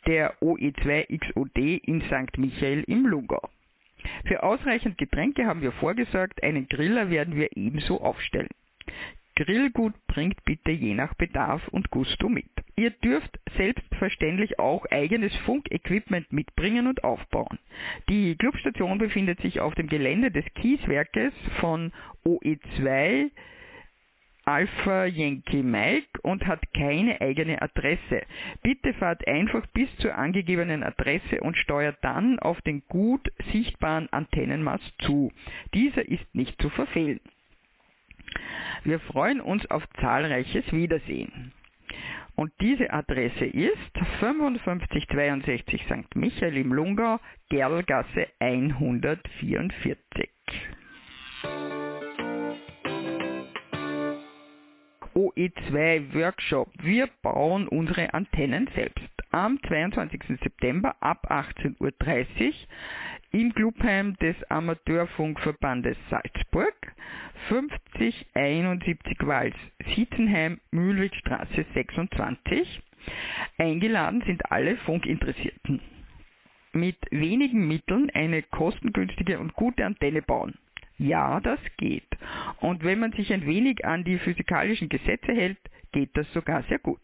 der 0.07 0.41
OE2 0.41 1.19
XOD 1.19 1.59
in 1.59 2.01
St. 2.03 2.39
Michael 2.39 2.85
im 2.87 3.07
Lungau. 3.07 3.51
Für 4.27 4.43
ausreichend 4.43 4.99
Getränke 4.99 5.47
haben 5.47 5.63
wir 5.63 5.73
vorgesorgt, 5.73 6.43
einen 6.43 6.69
Griller 6.69 7.11
werden 7.11 7.37
wir 7.37 7.57
ebenso 7.57 8.01
aufstellen. 8.01 8.49
Grillgut 9.35 9.95
bringt 10.09 10.45
bitte 10.45 10.71
je 10.71 10.95
nach 10.95 11.15
Bedarf 11.15 11.67
und 11.69 11.91
Gusto 11.91 12.29
mit. 12.29 12.51
Ihr 12.77 12.91
dürft 12.91 13.39
selbstverständlich 13.57 14.59
auch 14.59 14.85
eigenes 14.91 15.35
Funkequipment 15.47 16.33
mitbringen 16.33 16.87
und 16.87 17.05
aufbauen. 17.05 17.59
Die 18.09 18.37
Clubstation 18.37 18.99
befindet 18.99 19.41
sich 19.41 19.61
auf 19.61 19.75
dem 19.75 19.89
Gelände 19.89 20.31
des 20.31 20.45
Kieswerkes 20.55 21.33
von 21.61 21.93
OE2 22.25 23.31
Alpha 24.45 25.05
Yankee 25.07 25.63
Mike 25.63 26.21
und 26.23 26.47
hat 26.47 26.61
keine 26.75 27.21
eigene 27.21 27.63
Adresse. 27.63 28.23
Bitte 28.63 28.93
fahrt 28.95 29.27
einfach 29.29 29.67
bis 29.69 29.89
zur 29.99 30.17
angegebenen 30.17 30.83
Adresse 30.83 31.41
und 31.41 31.57
steuert 31.57 31.99
dann 32.03 32.39
auf 32.41 32.61
den 32.63 32.83
gut 32.89 33.31
sichtbaren 33.53 34.09
Antennenmast 34.13 34.93
zu. 35.03 35.31
Dieser 35.75 36.09
ist 36.09 36.35
nicht 36.35 36.61
zu 36.61 36.71
verfehlen. 36.71 37.21
Wir 38.85 38.99
freuen 38.99 39.41
uns 39.41 39.65
auf 39.71 39.89
zahlreiches 40.01 40.73
Wiedersehen. 40.73 41.53
Und 42.35 42.51
diese 42.61 42.91
Adresse 42.93 43.45
ist 43.45 43.99
5562 44.19 45.85
St. 45.85 46.17
Michael 46.17 46.57
im 46.57 46.73
Lungau, 46.73 47.21
Gerlgasse 47.51 48.27
144. 48.41 50.31
OE2 55.15 56.15
Workshop. 56.15 56.69
Wir 56.83 57.09
bauen 57.23 57.69
unsere 57.69 58.15
Antennen 58.15 58.69
selbst. 58.75 59.09
Am 59.31 59.59
22. 59.63 60.39
September 60.43 60.97
ab 61.01 61.31
18.30 61.31 61.79
Uhr 61.81 62.53
im 63.33 63.55
Clubheim 63.55 64.15
des 64.19 64.37
Amateurfunkverbandes 64.51 65.97
Salzburg, 66.11 66.75
5071 67.49 69.17
Wals, 69.21 69.57
Sitzenheim, 69.95 70.61
Mühlwegstraße 70.71 71.65
26. 71.75 72.83
Eingeladen 73.59 74.23
sind 74.27 74.51
alle 74.51 74.77
Funkinteressierten. 74.79 75.81
Mit 76.73 76.97
wenigen 77.11 77.69
Mitteln 77.69 78.11
eine 78.15 78.43
kostengünstige 78.43 79.39
und 79.39 79.55
gute 79.55 79.85
Antenne 79.85 80.23
bauen. 80.23 80.55
Ja, 81.03 81.41
das 81.41 81.59
geht. 81.79 82.07
Und 82.61 82.85
wenn 82.85 83.01
man 83.01 83.13
sich 83.13 83.33
ein 83.33 83.45
wenig 83.45 83.85
an 83.85 84.05
die 84.05 84.19
physikalischen 84.19 84.89
Gesetze 84.89 85.33
hält, 85.33 85.59
geht 85.91 86.17
das 86.17 86.33
sogar 86.33 86.63
sehr 86.65 86.79
gut. 86.79 87.01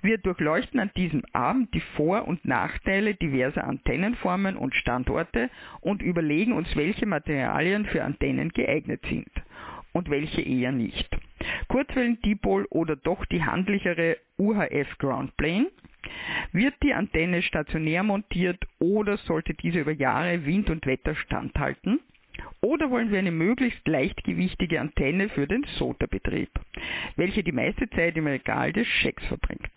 Wir 0.00 0.18
durchleuchten 0.18 0.80
an 0.80 0.90
diesem 0.96 1.22
Abend 1.32 1.72
die 1.74 1.82
Vor- 1.96 2.26
und 2.26 2.44
Nachteile 2.44 3.14
diverser 3.14 3.64
Antennenformen 3.64 4.56
und 4.56 4.74
Standorte 4.74 5.50
und 5.80 6.02
überlegen 6.02 6.52
uns, 6.52 6.74
welche 6.74 7.06
Materialien 7.06 7.84
für 7.84 8.02
Antennen 8.02 8.48
geeignet 8.48 9.02
sind 9.08 9.30
und 9.92 10.10
welche 10.10 10.40
eher 10.40 10.72
nicht. 10.72 11.08
Kurzwellen 11.68 12.20
Dipol 12.22 12.66
oder 12.70 12.96
doch 12.96 13.24
die 13.26 13.44
handlichere 13.44 14.16
UHF 14.38 14.96
Groundplane? 14.98 15.66
Wird 16.52 16.74
die 16.82 16.94
Antenne 16.94 17.42
stationär 17.42 18.02
montiert 18.02 18.64
oder 18.80 19.18
sollte 19.18 19.54
diese 19.54 19.80
über 19.80 19.92
Jahre 19.92 20.44
Wind 20.46 20.70
und 20.70 20.86
Wetter 20.86 21.14
standhalten? 21.14 22.00
Oder 22.72 22.90
wollen 22.90 23.10
wir 23.10 23.18
eine 23.18 23.32
möglichst 23.32 23.86
leichtgewichtige 23.86 24.80
Antenne 24.80 25.28
für 25.28 25.46
den 25.46 25.62
SOTA-Betrieb, 25.76 26.48
welche 27.16 27.44
die 27.44 27.52
meiste 27.52 27.86
Zeit 27.90 28.16
im 28.16 28.26
Regal 28.26 28.72
des 28.72 28.86
Schecks 28.86 29.22
verbringt? 29.26 29.70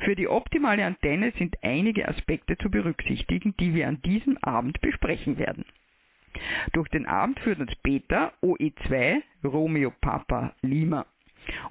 Für 0.00 0.14
die 0.14 0.28
optimale 0.28 0.84
Antenne 0.84 1.32
sind 1.38 1.56
einige 1.62 2.06
Aspekte 2.06 2.58
zu 2.58 2.70
berücksichtigen, 2.70 3.54
die 3.58 3.74
wir 3.74 3.88
an 3.88 4.02
diesem 4.02 4.36
Abend 4.42 4.78
besprechen 4.82 5.38
werden. 5.38 5.64
Durch 6.74 6.90
den 6.90 7.06
Abend 7.06 7.40
führt 7.40 7.58
uns 7.58 7.74
Beta 7.76 8.34
OE2 8.42 9.22
Romeo 9.42 9.90
Papa 10.02 10.54
Lima. 10.60 11.06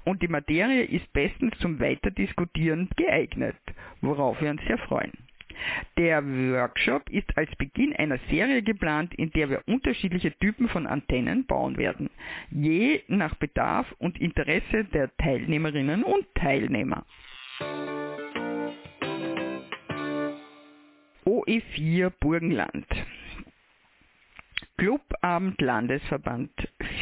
Und 0.02 0.20
die 0.20 0.28
Materie 0.28 0.82
ist 0.82 1.12
bestens 1.12 1.56
zum 1.60 1.78
Weiterdiskutieren 1.78 2.88
geeignet, 2.96 3.54
worauf 4.00 4.40
wir 4.40 4.50
uns 4.50 4.62
sehr 4.66 4.78
freuen. 4.78 5.12
Der 5.96 6.24
Workshop 6.24 7.08
ist 7.10 7.36
als 7.36 7.54
Beginn 7.56 7.94
einer 7.96 8.18
Serie 8.30 8.62
geplant, 8.62 9.14
in 9.14 9.30
der 9.30 9.50
wir 9.50 9.62
unterschiedliche 9.66 10.32
Typen 10.38 10.68
von 10.68 10.86
Antennen 10.86 11.46
bauen 11.46 11.76
werden, 11.76 12.10
je 12.50 13.02
nach 13.08 13.34
Bedarf 13.36 13.90
und 13.98 14.20
Interesse 14.20 14.84
der 14.92 15.14
Teilnehmerinnen 15.16 16.02
und 16.02 16.26
Teilnehmer. 16.34 17.04
OE4 21.24 22.12
Burgenland. 22.20 22.86
Clubabend 24.76 25.60
Landesverband 25.60 26.50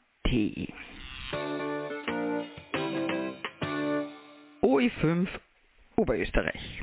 OE5 4.66 5.28
Oberösterreich. 5.94 6.82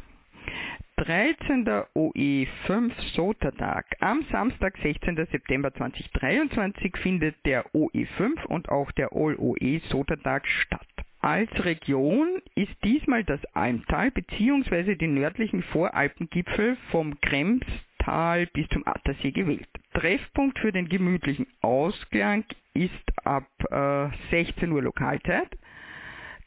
13. 0.95 1.65
OE5 1.93 2.91
SOTA-Tag. 3.13 3.85
Am 3.99 4.23
Samstag, 4.31 4.77
16. 4.81 5.17
September 5.29 5.73
2023 5.73 6.95
findet 6.95 7.35
der 7.45 7.65
OE5 7.73 8.45
und 8.45 8.69
auch 8.69 8.89
der 8.93 9.11
All-OE 9.11 9.81
SOTA-Tag 9.89 10.47
statt. 10.47 10.87
Als 11.19 11.51
Region 11.65 12.41
ist 12.55 12.71
diesmal 12.85 13.25
das 13.25 13.43
Almtal 13.53 14.11
bzw. 14.11 14.95
die 14.95 15.07
nördlichen 15.07 15.61
Voralpengipfel 15.63 16.77
vom 16.89 17.19
Kremstal 17.19 18.45
bis 18.53 18.69
zum 18.69 18.87
Attersee 18.87 19.31
gewählt. 19.31 19.67
Treffpunkt 19.93 20.57
für 20.59 20.71
den 20.71 20.87
gemütlichen 20.87 21.47
Ausklang 21.59 22.45
ist 22.73 23.25
ab 23.25 23.47
äh, 23.69 24.07
16 24.31 24.71
Uhr 24.71 24.83
Lokalzeit 24.83 25.49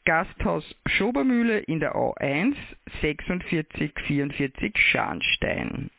Gasthaus 0.07 0.63
Schobermühle 0.85 1.59
in 1.59 1.81
der 1.81 1.93
A1 1.93 2.55
4644 3.01 4.77
Scharnstein. 4.77 5.89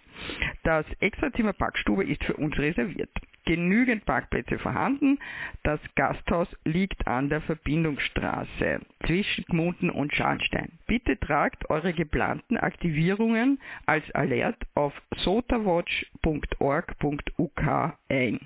Das 0.62 0.86
Extrazimmer 1.00 1.52
Parkstube 1.52 2.04
ist 2.04 2.24
für 2.24 2.38
uns 2.38 2.58
reserviert. 2.58 3.10
Genügend 3.44 4.06
Parkplätze 4.06 4.58
vorhanden. 4.58 5.18
Das 5.62 5.78
Gasthaus 5.94 6.48
liegt 6.64 7.06
an 7.06 7.28
der 7.28 7.42
Verbindungsstraße 7.42 8.80
zwischen 9.04 9.44
Gmunden 9.44 9.90
und 9.90 10.14
Scharnstein. 10.14 10.72
Bitte 10.86 11.20
tragt 11.20 11.68
eure 11.68 11.92
geplanten 11.92 12.56
Aktivierungen 12.56 13.60
als 13.84 14.10
Alert 14.12 14.56
auf 14.74 14.94
sotawatch.org.uk 15.16 17.98
ein. 18.08 18.40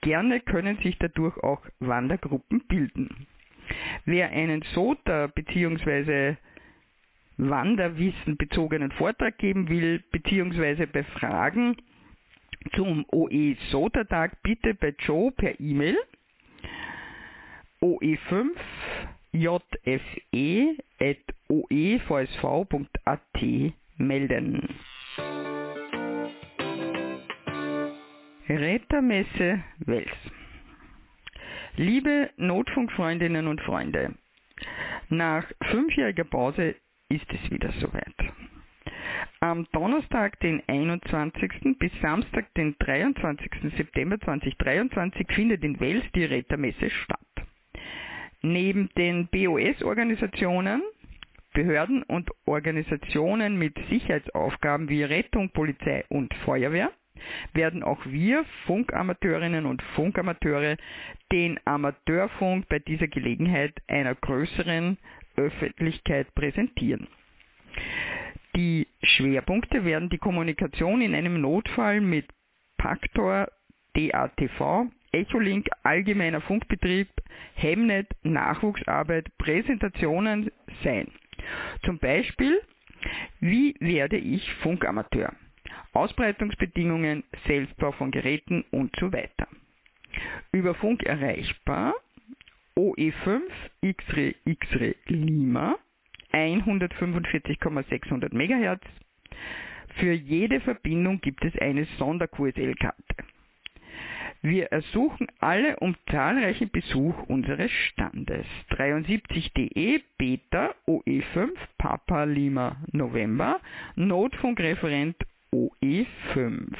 Gerne 0.00 0.38
können 0.38 0.78
sich 0.78 0.96
dadurch 0.98 1.36
auch 1.38 1.66
Wandergruppen 1.80 2.60
bilden. 2.68 3.26
Wer 4.04 4.30
einen 4.30 4.62
SOTA 4.74 5.28
bzw. 5.28 6.36
Wanderwissen 7.36 8.36
bezogenen 8.36 8.92
Vortrag 8.92 9.38
geben 9.38 9.68
will 9.68 10.02
bzw. 10.12 10.86
bei 10.86 11.02
Fragen 11.04 11.76
zum 12.74 13.04
OE 13.12 13.56
SOTA 13.70 14.04
Tag 14.04 14.42
bitte 14.42 14.74
bei 14.74 14.94
Joe 14.98 15.32
per 15.32 15.58
E-Mail 15.60 15.98
oe5 17.82 18.50
jfe.oevsv.at 19.32 19.82
melden. 23.98 24.68
Rettermesse 28.48 29.64
Wels 29.78 30.08
Liebe 31.76 32.30
Notfunkfreundinnen 32.36 33.48
und 33.48 33.60
Freunde, 33.62 34.14
nach 35.08 35.44
fünfjähriger 35.70 36.22
Pause 36.22 36.76
ist 37.08 37.26
es 37.32 37.50
wieder 37.50 37.72
soweit. 37.80 38.14
Am 39.40 39.66
Donnerstag, 39.72 40.38
den 40.38 40.62
21. 40.68 41.76
bis 41.80 41.90
Samstag, 42.00 42.54
den 42.54 42.76
23. 42.78 43.50
September 43.76 44.20
2023 44.20 45.26
findet 45.32 45.64
in 45.64 45.80
Wels 45.80 46.04
die 46.14 46.26
Rettermesse 46.26 46.90
statt. 46.90 47.18
Neben 48.40 48.88
den 48.96 49.26
BOS-Organisationen, 49.26 50.80
Behörden 51.54 52.04
und 52.04 52.30
Organisationen 52.46 53.58
mit 53.58 53.76
Sicherheitsaufgaben 53.90 54.88
wie 54.88 55.02
Rettung, 55.02 55.50
Polizei 55.50 56.04
und 56.08 56.32
Feuerwehr 56.44 56.92
werden 57.52 57.82
auch 57.82 58.04
wir 58.06 58.44
Funkamateurinnen 58.66 59.66
und 59.66 59.82
Funkamateure 59.94 60.76
den 61.32 61.58
Amateurfunk 61.64 62.68
bei 62.68 62.78
dieser 62.78 63.08
Gelegenheit 63.08 63.74
einer 63.88 64.14
größeren 64.14 64.98
Öffentlichkeit 65.36 66.34
präsentieren. 66.34 67.08
Die 68.56 68.86
Schwerpunkte 69.02 69.84
werden 69.84 70.08
die 70.10 70.18
Kommunikation 70.18 71.00
in 71.00 71.14
einem 71.14 71.40
Notfall 71.40 72.00
mit 72.00 72.26
Paktor, 72.76 73.48
DATV, 73.94 74.86
Echolink, 75.12 75.68
allgemeiner 75.82 76.40
Funkbetrieb, 76.40 77.08
Hemnet, 77.54 78.08
Nachwuchsarbeit, 78.22 79.26
Präsentationen 79.38 80.50
sein. 80.82 81.08
Zum 81.84 81.98
Beispiel, 81.98 82.60
wie 83.40 83.74
werde 83.80 84.16
ich 84.16 84.52
Funkamateur? 84.54 85.32
Ausbreitungsbedingungen, 85.94 87.24
Selbstbau 87.46 87.92
von 87.92 88.10
Geräten 88.10 88.64
und 88.70 88.94
so 88.98 89.12
weiter. 89.12 89.46
Über 90.52 90.74
Funk 90.74 91.02
erreichbar 91.04 91.94
OE5 92.76 93.42
XRE 93.82 94.34
XRE 94.44 94.96
Lima 95.06 95.78
145,600 96.32 98.32
MHz. 98.32 98.80
Für 99.96 100.12
jede 100.12 100.60
Verbindung 100.60 101.20
gibt 101.20 101.44
es 101.44 101.56
eine 101.58 101.84
Sonder-QSL-Karte. 101.98 103.24
Wir 104.42 104.72
ersuchen 104.72 105.28
alle 105.38 105.76
um 105.78 105.94
zahlreichen 106.10 106.70
Besuch 106.70 107.14
unseres 107.28 107.70
Standes. 107.70 108.44
73DE 108.70 110.02
Beta 110.18 110.74
OE5 110.86 111.50
Papa 111.78 112.24
Lima 112.24 112.76
November 112.92 113.60
Notfunkreferent 113.94 115.16
OE5. 115.54 116.74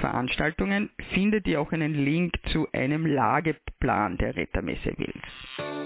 Veranstaltungen, 0.00 0.90
findet 1.14 1.46
ihr 1.46 1.60
auch 1.60 1.70
einen 1.72 1.94
Link 1.94 2.34
zu 2.52 2.66
einem 2.72 3.06
Lageplan 3.06 4.18
der 4.18 4.36
Rettermesse 4.36 4.92
Wils. 4.98 5.85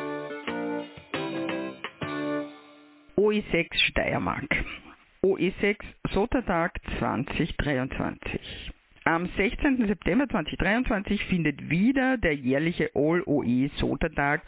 OE6 3.20 3.74
Steiermark. 3.74 4.48
OE6 5.22 5.76
Sotertag 6.14 6.80
2023. 6.98 8.72
Am 9.04 9.28
16. 9.36 9.86
September 9.86 10.26
2023 10.26 11.26
findet 11.26 11.68
wieder 11.68 12.16
der 12.16 12.34
jährliche 12.34 12.92
All-OE 12.94 13.68
Sotertag 13.76 14.40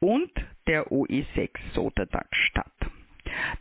und 0.00 0.32
der 0.66 0.88
OE6 0.90 1.50
Sotertag 1.74 2.26
statt. 2.34 2.90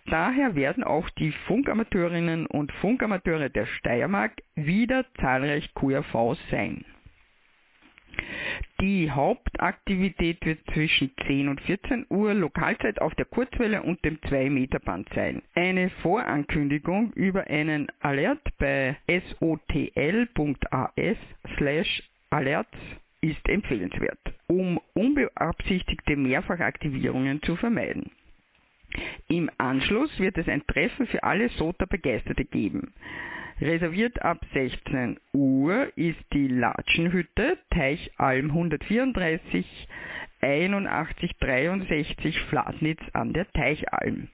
Daher 0.07 0.55
werden 0.55 0.83
auch 0.83 1.07
die 1.11 1.33
Funkamateurinnen 1.45 2.47
und 2.47 2.71
Funkamateure 2.81 3.51
der 3.51 3.67
Steiermark 3.67 4.41
wieder 4.55 5.05
zahlreich 5.21 5.71
QRV 5.75 6.35
sein. 6.49 6.83
Die 8.81 9.09
Hauptaktivität 9.11 10.45
wird 10.45 10.59
zwischen 10.73 11.11
10 11.25 11.49
und 11.49 11.61
14 11.61 12.05
Uhr 12.09 12.33
Lokalzeit 12.33 13.01
auf 13.01 13.13
der 13.15 13.25
Kurzwelle 13.25 13.83
und 13.83 14.03
dem 14.05 14.17
2-Meter-Band 14.17 15.09
sein. 15.15 15.41
Eine 15.55 15.89
Vorankündigung 16.01 17.11
über 17.13 17.47
einen 17.47 17.87
Alert 17.99 18.41
bei 18.59 18.97
sotl.as 19.39 21.17
slash 21.57 22.03
alerts 22.29 22.77
ist 23.21 23.49
empfehlenswert, 23.49 24.19
um 24.47 24.79
unbeabsichtigte 24.93 26.15
Mehrfachaktivierungen 26.15 27.41
zu 27.41 27.55
vermeiden. 27.55 28.11
Im 29.27 29.49
Anschluss 29.57 30.17
wird 30.19 30.37
es 30.37 30.47
ein 30.47 30.65
Treffen 30.67 31.07
für 31.07 31.23
alle 31.23 31.49
SOTA-Begeisterte 31.49 32.45
geben. 32.45 32.93
Reserviert 33.59 34.21
ab 34.21 34.45
16 34.53 35.19
Uhr 35.33 35.91
ist 35.95 36.23
die 36.31 36.47
Latschenhütte, 36.47 37.57
Teichalm 37.71 38.51
134 38.51 39.65
8163 40.41 42.39
Flatnitz 42.49 43.01
an 43.13 43.33
der 43.33 43.51
Teichalm. 43.53 44.27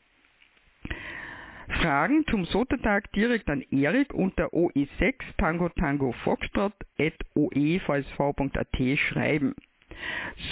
Fragen 1.69 2.25
zum 2.29 2.43
Sotertag 2.43 3.11
direkt 3.13 3.49
an 3.49 3.63
Erik 3.71 4.13
unter 4.13 4.47
oe6 4.47 5.15
tango 5.37 5.69
tango 5.69 6.11
foxtrot 6.23 6.73
at 6.99 7.13
oevsv.at 7.35 8.97
schreiben. 8.97 9.55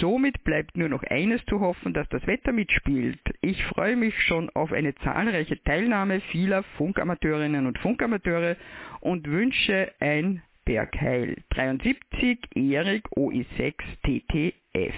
Somit 0.00 0.44
bleibt 0.44 0.76
nur 0.76 0.88
noch 0.88 1.02
eines 1.02 1.44
zu 1.46 1.60
hoffen, 1.60 1.94
dass 1.94 2.08
das 2.08 2.26
Wetter 2.26 2.52
mitspielt. 2.52 3.20
Ich 3.40 3.62
freue 3.64 3.96
mich 3.96 4.20
schon 4.22 4.50
auf 4.50 4.72
eine 4.72 4.94
zahlreiche 4.96 5.62
Teilnahme 5.62 6.20
vieler 6.20 6.62
Funkamateurinnen 6.76 7.66
und 7.66 7.78
Funkamateure 7.78 8.56
und 9.00 9.26
wünsche 9.26 9.92
ein 10.00 10.42
Bergheil. 10.64 11.36
73 11.50 12.38
Erik 12.54 13.08
OE6 13.16 13.74
TTF. 14.02 14.94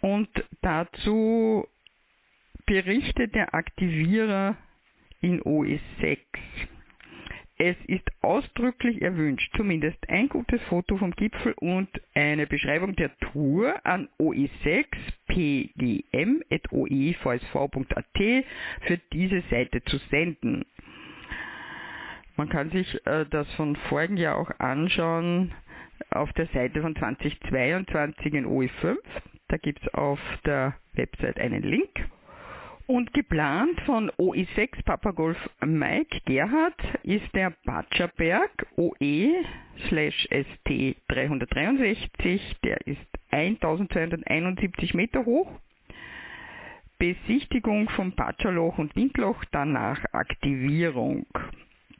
Und 0.00 0.28
dazu 0.62 1.66
berichtet 2.66 3.34
der 3.34 3.54
Aktivierer 3.54 4.56
in 5.20 5.40
OE6. 5.42 6.18
Es 7.64 7.76
ist 7.86 8.10
ausdrücklich 8.22 9.00
erwünscht, 9.02 9.54
zumindest 9.56 9.96
ein 10.10 10.28
gutes 10.28 10.60
Foto 10.62 10.96
vom 10.96 11.12
Gipfel 11.12 11.52
und 11.60 11.88
eine 12.12 12.48
Beschreibung 12.48 12.96
der 12.96 13.16
Tour 13.18 13.74
an 13.86 14.08
OE6 14.18 14.86
pgm.oevsv.at 15.28 16.44
für 18.80 18.98
diese 19.12 19.42
Seite 19.42 19.80
zu 19.84 19.98
senden. 20.10 20.64
Man 22.34 22.48
kann 22.48 22.70
sich 22.70 23.06
äh, 23.06 23.26
das 23.30 23.48
von 23.54 23.76
vorigen 23.76 24.16
Jahr 24.16 24.38
auch 24.38 24.50
anschauen 24.58 25.54
auf 26.10 26.32
der 26.32 26.48
Seite 26.48 26.82
von 26.82 26.96
2022 26.96 28.34
in 28.34 28.44
OE5. 28.44 28.96
Da 29.46 29.56
gibt 29.56 29.80
es 29.82 29.94
auf 29.94 30.18
der 30.44 30.74
Website 30.94 31.38
einen 31.38 31.62
Link. 31.62 32.08
Und 32.86 33.12
geplant 33.14 33.80
von 33.82 34.10
OE6 34.18 34.82
Papagolf 34.84 35.38
Mike 35.64 36.20
Gerhard 36.26 36.74
ist 37.04 37.32
der 37.34 37.54
Batscherberg 37.64 38.66
OE 38.76 39.44
ST 39.78 40.96
363. 41.08 42.56
Der 42.64 42.86
ist 42.86 43.00
1271 43.30 44.92
Meter 44.94 45.24
hoch. 45.24 45.60
Besichtigung 46.98 47.88
vom 47.90 48.12
Batscherloch 48.12 48.78
und 48.78 48.96
Windloch, 48.96 49.44
danach 49.50 50.04
Aktivierung. 50.12 51.26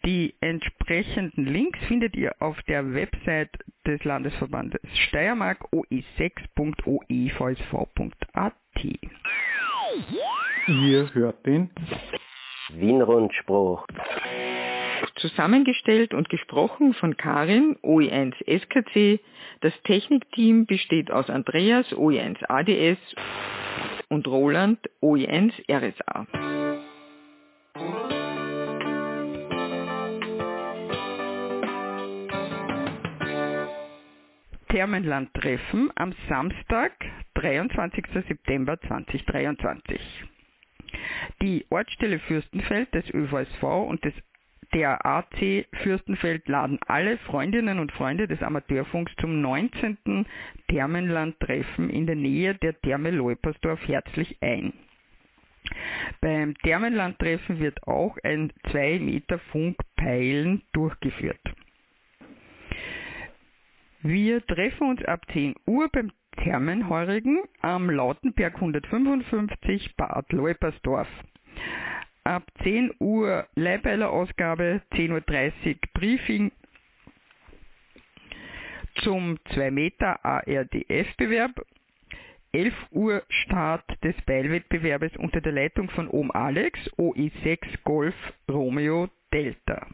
Die 0.05 0.35
entsprechenden 0.41 1.47
Links 1.47 1.79
findet 1.87 2.17
ihr 2.17 2.35
auf 2.41 2.61
der 2.65 2.93
Website 2.93 3.57
des 3.87 4.03
Landesverbandes 4.05 4.81
Steiermark 5.07 5.73
oe6.oevsv.at. 5.73 8.53
Ihr 10.69 11.13
hört 11.13 11.45
den 11.45 11.71
Wienrundspruch. 12.71 13.87
Zusammengestellt 15.17 16.15
und 16.15 16.29
gesprochen 16.29 16.95
von 16.95 17.17
Karin, 17.17 17.77
OE1 17.83 18.35
SKC. 18.47 19.21
Das 19.61 19.73
Technikteam 19.83 20.67
besteht 20.67 21.11
aus 21.11 21.29
Andreas, 21.29 21.87
OE1 21.93 22.45
ADS 22.49 22.99
und 24.09 24.29
Roland, 24.29 24.79
OE1 25.01 25.53
RSA. 25.69 26.27
Thermenland-Treffen 34.69 35.91
am 35.97 36.15
Samstag, 36.29 36.93
23. 37.35 38.07
September 38.27 38.81
2023. 38.81 40.01
Die 41.41 41.67
Ortsstelle 41.71 42.19
Fürstenfeld 42.21 42.93
des 42.95 43.09
ÖVSV 43.13 43.63
und 43.63 44.05
des 44.05 44.15
der 44.75 45.05
AC 45.05 45.67
Fürstenfeld 45.83 46.49
laden 46.49 46.79
alle 46.87 47.19
Freundinnen 47.19 47.79
und 47.79 47.93
Freunde 47.93 48.27
des 48.27 48.43
Amateurfunks 48.43 49.13
zum 49.21 49.43
19. 49.43 50.25
Thermenland-Treffen 50.69 51.91
in 51.91 52.07
der 52.07 52.17
Nähe 52.17 52.55
der 52.55 52.81
Therme 52.81 53.11
Leupersdorf 53.11 53.87
herzlich 53.87 54.39
ein. 54.41 54.73
Beim 56.23 56.55
Thermenland-Treffen 56.63 57.61
wird 57.61 57.87
auch 57.87 58.17
ein 58.23 58.51
2 58.71 58.99
Meter 59.01 59.39
Funkpeilen 59.51 60.63
durchgeführt. 60.73 61.41
Wir 64.01 64.45
treffen 64.47 64.89
uns 64.89 65.05
ab 65.05 65.27
10 65.33 65.55
Uhr 65.67 65.89
beim 65.93 66.11
Thermenheurigen 66.37 67.43
am 67.61 67.91
Lautenberg 67.91 68.55
155 68.55 69.97
Bad 69.97 70.33
Leupersdorf. 70.33 71.09
Ab 72.25 72.45
10 72.63 72.93
Uhr 72.99 73.47
Leihbeilerausgabe, 73.55 74.83
10.30 74.93 75.13
Uhr 75.13 75.79
Briefing 75.95 76.53
zum 79.03 79.39
2 79.55 79.71
Meter 79.71 80.25
ARDF-Bewerb, 80.25 81.53
11 82.53 82.75
Uhr 82.91 83.23
Start 83.29 83.85
des 84.05 84.15
Beilwettbewerbes 84.27 85.17
unter 85.17 85.41
der 85.41 85.53
Leitung 85.53 85.89
von 85.91 86.09
Ohm 86.09 86.31
Alex, 86.31 86.79
OI6 86.99 87.59
Golf 87.85 88.15
Romeo 88.51 89.09
Delta. 89.33 89.87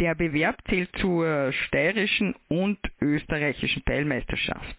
Der 0.00 0.14
Bewerb 0.14 0.56
zählt 0.68 0.90
zur 0.96 1.52
steirischen 1.52 2.34
und 2.48 2.78
österreichischen 3.00 3.82
Peilmeisterschaft. 3.82 4.76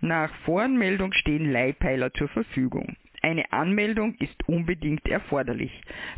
Nach 0.00 0.34
Voranmeldung 0.44 1.12
stehen 1.12 1.52
Leihpeiler 1.52 2.12
zur 2.12 2.28
Verfügung. 2.28 2.96
Eine 3.22 3.50
Anmeldung 3.52 4.14
ist 4.18 4.48
unbedingt 4.48 5.08
erforderlich. 5.08 5.72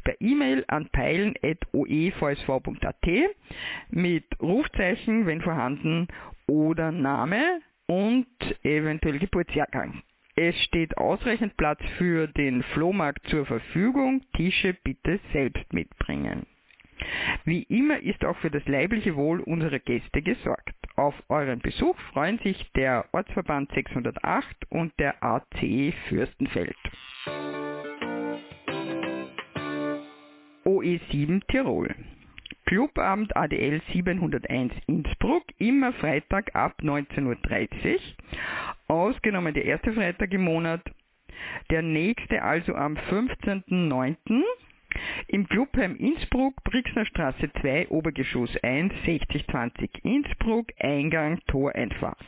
Per 0.04 0.14
E-Mail 0.20 0.64
an 0.68 0.88
peilen.oevsv.at 0.90 3.08
mit 3.90 4.24
Rufzeichen, 4.40 5.26
wenn 5.26 5.42
vorhanden, 5.42 6.08
oder 6.46 6.92
Name 6.92 7.60
und 7.86 8.26
eventuell 8.62 9.18
Geburtsjahrgang. 9.18 10.02
Es 10.34 10.56
steht 10.64 10.96
ausreichend 10.96 11.56
Platz 11.56 11.80
für 11.98 12.26
den 12.26 12.62
Flohmarkt 12.74 13.26
zur 13.28 13.46
Verfügung. 13.46 14.22
Tische 14.34 14.74
bitte 14.82 15.20
selbst 15.32 15.72
mitbringen. 15.72 16.46
Wie 17.44 17.62
immer 17.64 18.00
ist 18.00 18.24
auch 18.24 18.36
für 18.38 18.50
das 18.50 18.66
leibliche 18.66 19.16
Wohl 19.16 19.40
unserer 19.40 19.78
Gäste 19.78 20.22
gesorgt. 20.22 20.74
Auf 20.96 21.14
euren 21.28 21.60
Besuch 21.60 21.98
freuen 22.12 22.38
sich 22.38 22.70
der 22.72 23.06
Ortsverband 23.12 23.72
608 23.72 24.46
und 24.70 24.92
der 24.98 25.22
AC 25.22 25.92
Fürstenfeld. 26.08 26.76
OE7 30.64 31.46
Tirol. 31.48 31.94
Clubabend 32.66 33.36
ADL 33.36 33.82
701 33.92 34.72
Innsbruck, 34.86 35.44
immer 35.58 35.92
Freitag 35.94 36.54
ab 36.54 36.74
19.30 36.80 37.94
Uhr, 37.94 38.00
ausgenommen 38.88 39.52
der 39.52 39.66
erste 39.66 39.92
Freitag 39.92 40.32
im 40.32 40.44
Monat, 40.44 40.80
der 41.70 41.82
nächste 41.82 42.42
also 42.42 42.74
am 42.74 42.96
15.09 42.96 44.16
im 45.28 45.48
Clubheim 45.48 45.96
Innsbruck, 45.96 46.62
Brixner 46.64 47.06
Straße 47.06 47.50
2, 47.60 47.88
Obergeschoss 47.88 48.56
1, 48.62 48.92
6020 49.04 49.90
Innsbruck, 50.04 50.68
Eingang, 50.78 51.40
Toreinfahrt. 51.46 52.18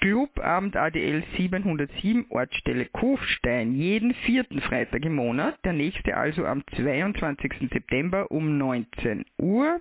Clubabend 0.00 0.76
ADL 0.76 1.22
707 1.36 2.26
Ortsstelle 2.30 2.86
Kufstein 2.86 3.74
jeden 3.74 4.14
vierten 4.14 4.62
Freitag 4.62 5.04
im 5.04 5.14
Monat, 5.14 5.62
der 5.62 5.74
nächste 5.74 6.16
also 6.16 6.46
am 6.46 6.64
22. 6.74 7.68
September 7.70 8.30
um 8.30 8.56
19 8.56 9.26
Uhr. 9.36 9.80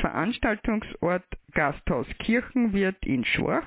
Veranstaltungsort 0.00 1.24
Gasthaus 1.52 2.06
Kirchenwirt 2.20 3.04
in 3.04 3.26
Schorch, 3.26 3.66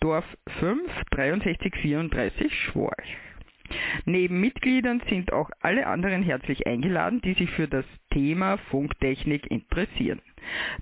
Dorf 0.00 0.26
5 0.60 0.82
6334 1.14 2.52
Schorch. 2.52 3.16
Neben 4.04 4.40
Mitgliedern 4.40 5.02
sind 5.08 5.32
auch 5.32 5.50
alle 5.60 5.86
anderen 5.86 6.22
herzlich 6.22 6.66
eingeladen, 6.66 7.20
die 7.22 7.34
sich 7.34 7.50
für 7.50 7.68
das 7.68 7.84
Thema 8.10 8.56
Funktechnik 8.70 9.50
interessieren. 9.50 10.20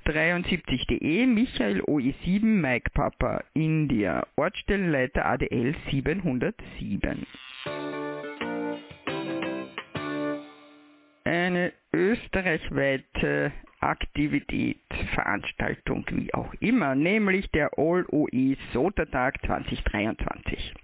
73.de 0.06 1.26
Michael 1.26 1.80
OE7 1.82 2.44
Mike 2.44 2.90
Papa 2.92 3.42
India 3.54 4.26
Ortsstellenleiter 4.36 5.24
ADL 5.24 5.74
707. 5.90 7.26
Eine 11.24 11.72
österreichweite 11.94 13.52
Aktivität, 13.84 14.80
Veranstaltung, 15.14 16.04
wie 16.10 16.32
auch 16.34 16.52
immer, 16.60 16.94
nämlich 16.94 17.50
der 17.50 17.70
All 17.76 18.04
OE 18.10 18.56
Sotertag 18.72 19.40
2023. 19.46 20.74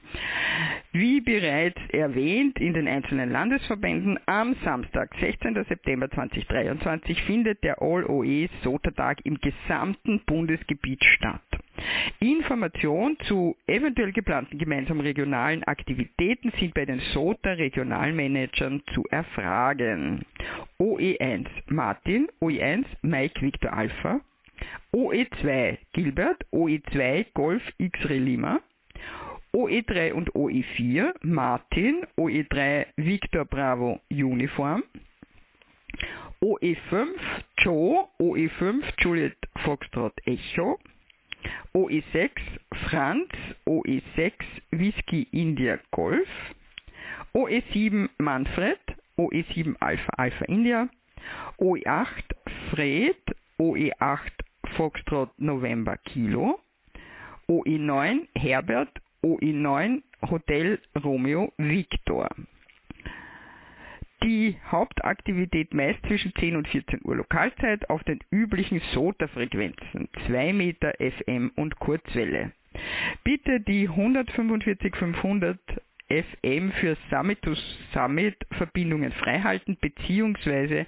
Wie 0.93 1.21
bereits 1.21 1.81
erwähnt 1.91 2.59
in 2.59 2.75
den 2.75 2.89
einzelnen 2.89 3.31
Landesverbänden, 3.31 4.19
am 4.27 4.57
Samstag, 4.65 5.15
16. 5.21 5.65
September 5.69 6.11
2023, 6.11 7.23
findet 7.23 7.63
der 7.63 7.81
All-OE 7.81 8.49
SOTA-Tag 8.65 9.25
im 9.25 9.39
gesamten 9.41 10.21
Bundesgebiet 10.27 11.05
statt. 11.05 11.43
Informationen 12.21 13.19
zu 13.21 13.57
eventuell 13.67 14.13
geplanten 14.13 14.59
gemeinsamen 14.59 15.01
regionalen 15.01 15.65
Aktivitäten 15.65 16.53
sind 16.59 16.75
bei 16.75 16.85
den 16.85 17.01
SOTA-Regionalmanagern 17.01 18.83
zu 18.95 19.05
erfragen. 19.11 20.25
OE1 20.79 21.47
Martin, 21.69 22.29
OE1 22.41 22.85
Mike 23.03 23.41
Victor 23.41 23.73
Alpha, 23.73 24.21
OE2 24.93 25.79
Gilbert, 25.93 26.45
OE2 26.53 27.27
Golf 27.35 27.63
X-Ray 27.79 28.19
Lima, 28.19 28.61
OE3 29.55 30.13
und 30.13 30.31
OE4 30.33 31.15
Martin, 31.23 32.07
OE3 32.17 32.87
Victor 32.97 33.45
Bravo 33.45 34.01
Uniform, 34.11 34.83
OE5 36.43 37.09
Joe, 37.59 38.09
OE5 38.19 38.83
Juliet 38.99 39.37
Foxtrot 39.65 40.15
Echo, 40.25 40.79
OE6 41.77 42.31
Franz, 42.89 43.29
OE6 43.69 44.33
Whisky 44.73 45.29
India 45.33 45.79
Golf, 45.95 46.29
OE7 47.37 48.09
Manfred, 48.19 48.79
OE7 49.19 49.75
Alpha 49.81 50.13
Alpha 50.19 50.45
India, 50.49 50.89
OE8 51.61 52.07
Fred, 52.71 53.17
OE8 53.61 54.31
Foxtrot 54.77 55.31
November 55.39 55.99
Kilo, 56.07 56.61
OE9 57.51 58.29
Herbert, 58.37 58.89
OE9 59.25 60.03
Hotel 60.25 60.77
Romeo 61.05 61.53
Victor. 61.59 62.29
Die 64.23 64.59
Hauptaktivität 64.71 65.73
meist 65.73 65.99
zwischen 66.07 66.35
10 66.35 66.57
und 66.57 66.69
14 66.69 67.01
Uhr 67.05 67.17
Lokalzeit 67.17 67.89
auf 67.89 68.05
den 68.05 68.21
üblichen 68.31 68.81
SOTA-Frequenzen 68.93 70.11
2 70.27 70.53
Meter 70.53 70.93
FM 70.99 71.51
und 71.57 71.79
Kurzwelle. 71.79 72.53
Bitte 73.25 73.61
die 73.61 73.89
145-500 73.89 75.57
FM 76.11 76.73
für 76.73 76.99
Summit 77.09 77.41
to 77.41 77.55
Summit 77.95 78.37
Verbindungen 78.53 79.13
freihalten 79.13 79.77
bzw. 79.81 80.85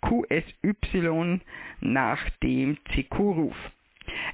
QSY 0.00 1.40
nach 1.80 2.30
dem 2.42 2.78
CQ-Ruf. 2.92 3.56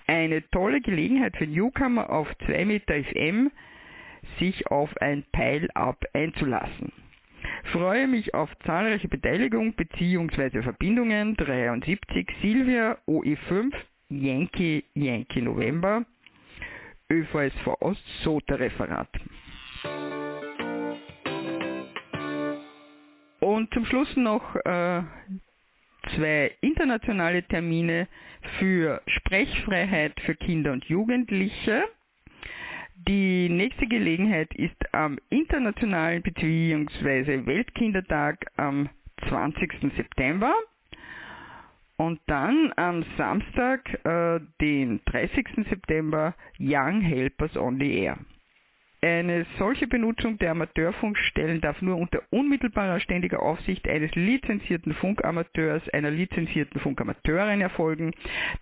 Eine 0.07 0.49
tolle 0.51 0.81
Gelegenheit 0.81 1.37
für 1.37 1.47
Newcomer 1.47 2.09
auf 2.09 2.29
2 2.47 2.65
Meter 2.65 2.95
FM 2.95 3.51
sich 4.39 4.67
auf 4.69 4.97
ein 5.03 5.25
Pile-Up 5.33 6.03
einzulassen. 6.15 6.93
Freue 7.73 8.09
mich 8.09 8.33
auf 8.35 8.51
zahlreiche 8.65 9.09
Beteiligung 9.09 9.75
bzw. 9.75 10.63
Verbindungen 10.63 11.37
73 11.37 12.27
Silvia 12.41 12.97
OE5 13.07 13.73
Yankee 14.09 14.85
Yankee 14.95 15.43
November 15.43 16.05
ÖVSV 17.11 17.67
Ost 17.81 18.03
SOTA 18.23 18.55
Referat. 18.55 19.09
Und 23.41 23.73
zum 23.73 23.85
Schluss 23.87 24.17
noch 24.17 24.57
äh, 24.57 25.03
zwei 26.15 26.55
internationale 26.61 27.43
Termine 27.43 28.09
für 28.59 29.03
Sprechfreiheit 29.07 30.19
für 30.21 30.35
Kinder 30.35 30.73
und 30.73 30.85
Jugendliche. 30.87 31.85
Die 33.07 33.49
nächste 33.49 33.87
Gelegenheit 33.87 34.53
ist 34.55 34.93
am 34.93 35.19
Internationalen 35.31 36.21
bzw. 36.21 37.47
Weltkindertag 37.47 38.45
am 38.57 38.89
20. 39.29 39.93
September 39.97 40.53
und 41.97 42.21
dann 42.27 42.73
am 42.77 43.05
Samstag, 43.17 44.05
äh, 44.05 44.41
den 44.61 45.01
30. 45.05 45.69
September, 45.69 46.35
Young 46.59 47.01
Helpers 47.01 47.57
on 47.57 47.79
the 47.79 48.01
Air. 48.01 48.19
Eine 49.01 49.47
solche 49.59 49.87
Benutzung 49.87 50.39
der 50.39 50.51
Amateurfunkstellen 50.51 51.61
darf 51.61 51.81
nur 51.81 51.97
unter 51.99 52.21
unmittelbarer 52.31 52.99
ständiger 52.99 53.41
Aufsicht 53.41 53.87
eines 53.89 54.13
lizenzierten 54.17 54.93
Funkamateurs, 54.95 55.89
einer 55.91 56.11
lizenzierten 56.11 56.81
Funkamateurin 56.81 57.61
erfolgen. 57.61 58.13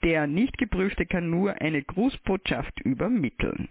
Der 0.05 0.27
nicht 0.27 0.59
geprüfte 0.59 1.07
kann 1.07 1.31
nur 1.31 1.59
eine 1.63 1.83
Grußbotschaft 1.83 2.81
übermitteln. 2.81 3.69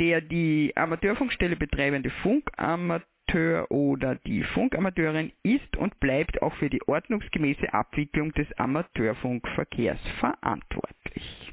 Der 0.00 0.20
die 0.20 0.72
Amateurfunkstelle 0.74 1.56
betreibende 1.56 2.10
Funkamateur 2.22 3.70
oder 3.70 4.16
die 4.16 4.42
Funkamateurin 4.42 5.32
ist 5.42 5.76
und 5.76 5.98
bleibt 6.00 6.42
auch 6.42 6.54
für 6.56 6.68
die 6.68 6.82
ordnungsgemäße 6.86 7.72
Abwicklung 7.72 8.32
des 8.32 8.50
Amateurfunkverkehrs 8.58 10.00
verantwortlich. 10.18 11.52